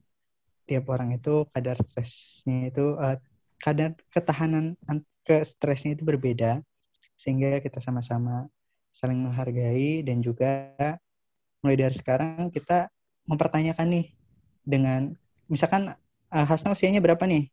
tiap 0.69 0.85
orang 0.93 1.17
itu 1.17 1.49
kadar 1.49 1.81
stresnya 1.81 2.69
itu 2.69 2.93
uh, 2.93 3.17
kadar 3.57 3.97
ketahanan 4.13 4.77
ke 5.25 5.41
stresnya 5.41 5.97
itu 5.97 6.05
berbeda 6.05 6.61
sehingga 7.17 7.57
kita 7.57 7.81
sama-sama 7.81 8.45
saling 8.93 9.17
menghargai 9.17 10.05
dan 10.05 10.21
juga 10.21 10.77
mulai 11.65 11.77
dari 11.77 11.95
sekarang 11.97 12.53
kita 12.53 12.87
mempertanyakan 13.25 13.87
nih 13.97 14.18
dengan 14.69 15.17
misalkan 15.49 15.97
uh, 16.29 16.45
Hasna 16.45 16.77
usianya 16.77 17.01
berapa 17.01 17.25
nih? 17.25 17.49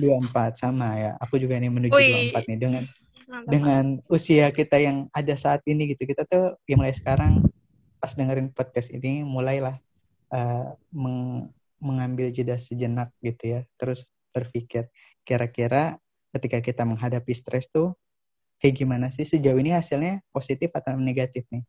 24 0.00 0.58
sama 0.58 0.96
ya. 0.96 1.10
Aku 1.20 1.36
juga 1.38 1.60
nih 1.60 1.68
menuju 1.70 1.92
Ui. 1.92 2.32
24 2.32 2.48
nih 2.50 2.58
dengan 2.58 2.84
Mantap. 3.28 3.48
dengan 3.52 3.84
usia 4.10 4.48
kita 4.50 4.80
yang 4.80 5.06
ada 5.12 5.34
saat 5.36 5.60
ini 5.68 5.92
gitu. 5.92 6.08
Kita 6.08 6.24
tuh 6.26 6.56
ya 6.64 6.74
mulai 6.74 6.96
sekarang 6.96 7.44
pas 8.02 8.16
dengerin 8.16 8.50
podcast 8.50 8.90
ini 8.90 9.22
mulailah 9.22 9.78
uh, 10.34 10.74
meng, 10.90 11.52
mengambil 11.78 12.32
jeda 12.34 12.58
sejenak 12.58 13.12
gitu 13.22 13.60
ya. 13.60 13.60
Terus 13.78 14.08
berpikir 14.32 14.88
kira-kira 15.22 16.00
ketika 16.32 16.64
kita 16.64 16.82
menghadapi 16.88 17.30
stres 17.36 17.68
tuh 17.68 17.92
kayak 18.56 18.74
gimana 18.80 19.12
sih 19.12 19.28
sejauh 19.28 19.60
ini 19.60 19.76
hasilnya 19.76 20.24
positif 20.32 20.72
atau 20.74 20.96
negatif 20.98 21.46
nih? 21.52 21.62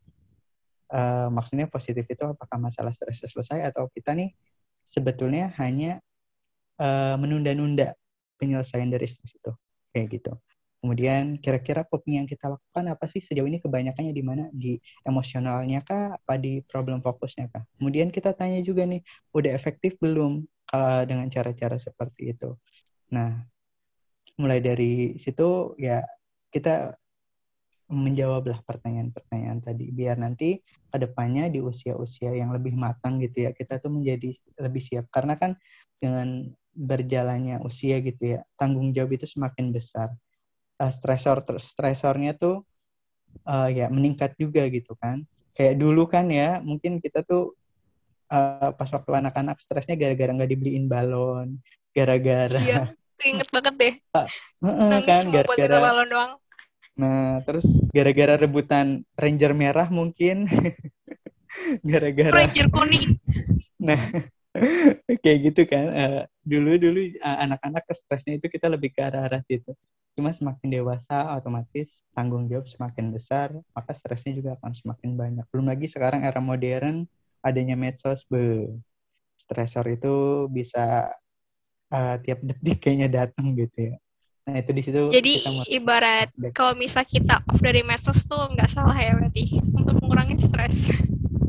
Uh, 0.93 1.25
maksudnya 1.33 1.65
positif 1.65 2.05
itu 2.05 2.21
apakah 2.21 2.61
masalah 2.61 2.93
stres 2.93 3.17
selesai 3.25 3.65
atau 3.65 3.89
kita 3.89 4.13
nih 4.13 4.29
sebetulnya 4.83 5.51
hanya 5.57 6.03
uh, 6.79 7.15
menunda-nunda 7.19 7.95
penyelesaian 8.37 8.91
dari 8.91 9.07
stres 9.07 9.33
itu 9.35 9.51
kayak 9.95 10.19
gitu. 10.19 10.33
Kemudian 10.83 11.39
kira-kira 11.39 11.87
coping 11.87 12.19
yang 12.19 12.27
kita 12.27 12.51
lakukan 12.51 12.91
apa 12.91 13.07
sih 13.07 13.23
sejauh 13.23 13.47
ini 13.47 13.63
kebanyakannya 13.63 14.11
di 14.11 14.19
mana 14.19 14.51
di 14.51 14.75
emosionalnya 15.07 15.79
kah 15.87 16.19
apa 16.19 16.35
di 16.35 16.59
problem 16.67 16.99
fokusnya 16.99 17.47
kah? 17.47 17.63
Kemudian 17.79 18.11
kita 18.11 18.35
tanya 18.35 18.59
juga 18.59 18.83
nih 18.83 18.99
udah 19.31 19.51
efektif 19.55 19.95
belum 20.03 20.43
uh, 20.75 21.03
dengan 21.07 21.31
cara-cara 21.31 21.79
seperti 21.79 22.35
itu. 22.35 22.59
Nah 23.15 23.47
mulai 24.35 24.59
dari 24.59 25.15
situ 25.15 25.77
ya 25.79 26.03
kita 26.51 26.99
menjawablah 27.93 28.65
pertanyaan-pertanyaan 28.65 29.61
tadi. 29.61 29.93
Biar 29.93 30.17
nanti 30.17 30.59
ke 30.61 30.97
depannya 30.97 31.47
di 31.47 31.61
usia-usia 31.61 32.33
yang 32.33 32.49
lebih 32.51 32.73
matang 32.73 33.21
gitu 33.21 33.45
ya 33.45 33.51
kita 33.53 33.77
tuh 33.77 33.93
menjadi 33.93 34.33
lebih 34.59 34.81
siap. 34.81 35.05
Karena 35.13 35.37
kan 35.37 35.53
dengan 36.01 36.49
berjalannya 36.73 37.61
usia 37.61 38.01
gitu 38.01 38.37
ya 38.37 38.39
tanggung 38.57 38.91
jawab 38.91 39.15
itu 39.15 39.29
semakin 39.29 39.69
besar. 39.69 40.09
Uh, 40.81 40.89
stresor 40.89 41.45
stresornya 41.61 42.33
tuh 42.33 42.65
uh, 43.45 43.69
ya 43.69 43.87
meningkat 43.93 44.33
juga 44.35 44.65
gitu 44.73 44.97
kan. 44.97 45.21
Kayak 45.53 45.77
dulu 45.77 46.09
kan 46.09 46.27
ya 46.33 46.59
mungkin 46.65 46.97
kita 46.97 47.21
tuh 47.21 47.53
uh, 48.33 48.73
pas 48.73 48.89
waktu 48.89 49.11
anak-anak 49.21 49.61
stresnya 49.61 49.93
gara-gara 49.93 50.33
nggak 50.33 50.49
dibeliin 50.49 50.89
balon 50.89 51.61
gara-gara 51.93 52.57
iya 52.57 52.89
inget 53.23 53.49
banget 53.49 53.73
deh. 53.79 53.95
Uh, 54.63 54.95
uh, 54.95 55.03
kan 55.03 55.27
gara-gara 55.27 55.75
balon 55.75 56.07
doang 56.07 56.31
Nah, 56.93 57.41
terus 57.41 57.65
gara-gara 57.89 58.37
rebutan 58.37 59.01
Ranger 59.17 59.53
merah 59.57 59.89
mungkin. 59.89 60.45
gara-gara 61.89 62.33
Ranger 62.33 62.69
kuning. 62.69 63.17
Nah, 63.81 63.97
kayak 65.23 65.39
gitu 65.51 65.61
kan. 65.65 65.85
Uh, 65.89 66.21
dulu 66.45 66.77
dulu 66.77 66.99
uh, 67.21 67.37
anak-anak 67.49 67.83
ke 67.89 67.93
stresnya 67.97 68.37
itu 68.37 68.47
kita 68.49 68.69
lebih 68.69 68.93
ke 68.93 69.01
arah-arah 69.01 69.41
situ. 69.45 69.73
Cuma 70.13 70.29
semakin 70.29 70.69
dewasa 70.69 71.33
otomatis 71.33 72.05
tanggung 72.13 72.45
jawab 72.45 72.69
semakin 72.69 73.09
besar, 73.09 73.49
maka 73.73 73.91
stresnya 73.97 74.37
juga 74.37 74.53
akan 74.61 74.71
semakin 74.77 75.11
banyak. 75.17 75.45
Belum 75.49 75.65
lagi 75.65 75.89
sekarang 75.89 76.21
era 76.21 76.37
modern 76.37 77.09
adanya 77.41 77.73
medsos, 77.73 78.23
be 78.29 78.69
stresor 79.35 79.83
itu 79.89 80.47
bisa 80.47 81.11
uh, 81.89 82.15
tiap 82.21 82.39
detik 82.45 82.77
kayaknya 82.79 83.09
datang 83.25 83.57
gitu 83.57 83.91
ya. 83.91 83.95
Nah 84.43 84.59
itu 84.59 84.71
di 84.75 84.81
situ. 84.83 85.01
Jadi 85.07 85.33
ibarat 85.71 86.27
kalau 86.51 86.75
misal 86.75 87.07
kita 87.07 87.39
off 87.47 87.59
dari 87.63 87.79
medsos 87.79 88.27
tuh 88.27 88.51
nggak 88.51 88.67
salah 88.67 88.95
ya 88.95 89.15
berarti 89.15 89.59
untuk 89.71 89.95
mengurangi 90.03 90.35
stres. 90.39 90.91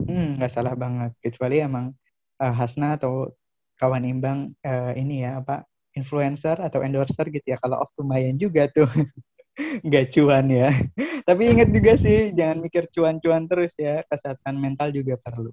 Hmm 0.06 0.38
nggak 0.38 0.52
salah 0.52 0.78
banget 0.78 1.10
kecuali 1.18 1.58
emang 1.58 1.90
uh, 2.38 2.54
Hasna 2.54 2.94
atau 2.94 3.34
kawan 3.82 4.06
imbang 4.06 4.54
uh, 4.62 4.94
ini 4.94 5.26
ya 5.26 5.42
apa 5.42 5.66
influencer 5.98 6.58
atau 6.62 6.82
endorser 6.86 7.26
gitu 7.30 7.54
ya 7.54 7.58
kalau 7.58 7.82
off 7.82 7.90
lumayan 7.98 8.38
juga 8.38 8.70
tuh 8.70 8.86
nggak 9.86 10.14
cuan 10.14 10.46
ya. 10.50 10.70
Tapi 11.28 11.42
ingat 11.50 11.68
juga 11.74 11.98
sih 11.98 12.30
jangan 12.30 12.62
mikir 12.62 12.86
cuan-cuan 12.94 13.50
terus 13.50 13.74
ya 13.74 14.06
kesehatan 14.06 14.54
mental 14.54 14.94
juga 14.94 15.18
perlu 15.18 15.50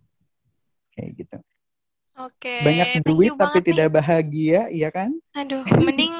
kayak 0.94 1.10
gitu. 1.18 1.38
Oke. 2.22 2.62
Banyak 2.62 3.02
duit 3.02 3.34
tapi 3.34 3.64
nih. 3.64 3.66
tidak 3.74 3.90
bahagia, 3.98 4.62
iya 4.70 4.94
kan? 4.94 5.10
Aduh, 5.34 5.64
mending 5.86 6.14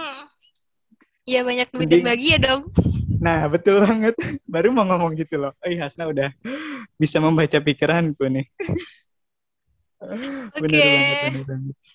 Iya 1.26 1.46
banyak 1.46 1.68
duit 1.70 1.86
Mending... 1.86 2.06
bagi 2.06 2.28
ya 2.34 2.40
dong. 2.42 2.62
Nah 3.22 3.46
betul 3.46 3.86
banget. 3.86 4.18
Baru 4.50 4.74
mau 4.74 4.86
ngomong 4.90 5.14
gitu 5.14 5.38
loh. 5.38 5.54
Oh 5.62 5.70
iya 5.70 5.86
Hasna 5.86 6.10
udah 6.10 6.34
bisa 6.98 7.22
membaca 7.22 7.62
pikiranku 7.62 8.26
nih. 8.26 8.46
Oke. 10.58 10.66
Okay. 10.66 11.30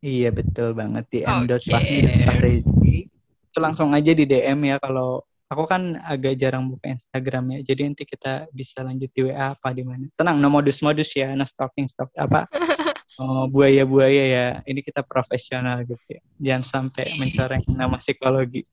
Iya 0.03 0.29
betul 0.35 0.75
banget 0.75 1.07
di 1.07 1.19
M. 1.23 1.47
Okay. 1.47 2.59
Itu 2.59 3.57
langsung 3.63 3.95
aja 3.95 4.11
di 4.11 4.27
DM 4.27 4.59
ya 4.67 4.75
kalau 4.83 5.23
aku 5.53 5.63
kan 5.69 6.01
agak 6.03 6.35
jarang 6.35 6.67
buka 6.73 6.89
Instagram 6.89 7.55
ya. 7.55 7.59
Jadi 7.71 7.81
nanti 7.85 8.03
kita 8.03 8.49
bisa 8.49 8.81
lanjut 8.81 9.07
di 9.13 9.21
WA 9.29 9.53
apa 9.53 9.69
di 9.71 9.85
mana. 9.85 10.09
Tenang, 10.17 10.41
no 10.41 10.49
modus-modus 10.49 11.13
ya, 11.13 11.31
no 11.37 11.45
stalking 11.45 11.85
stalk 11.85 12.09
apa. 12.17 12.49
oh, 13.21 13.45
buaya-buaya 13.47 14.23
ya. 14.25 14.47
Ini 14.65 14.81
kita 14.81 15.05
profesional 15.05 15.85
gitu 15.85 16.03
ya. 16.09 16.21
Jangan 16.41 16.63
sampai 16.65 17.13
mencoreng 17.21 17.63
nama 17.77 18.01
psikologi. 18.01 18.65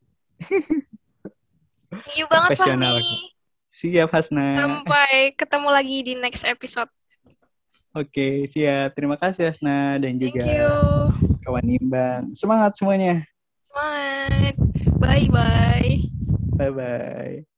Thank 1.91 2.17
you 2.17 2.27
banget 2.27 2.57
Fahmi. 2.57 3.31
Siap 3.67 4.11
Hasna. 4.13 4.61
Sampai 4.61 5.33
ketemu 5.37 5.69
lagi 5.69 5.97
di 6.05 6.13
next 6.17 6.45
episode. 6.49 6.91
Oke, 7.91 8.47
siap. 8.55 8.95
Terima 8.95 9.19
kasih 9.19 9.51
Asna 9.51 9.99
dan 9.99 10.15
Thank 10.15 10.39
juga 10.39 10.47
you. 10.47 10.71
kawan 11.43 11.67
Imbang. 11.67 12.23
Semangat 12.39 12.79
semuanya. 12.79 13.27
Semangat. 13.71 14.55
Bye-bye. 15.03 15.91
Bye-bye. 16.55 17.50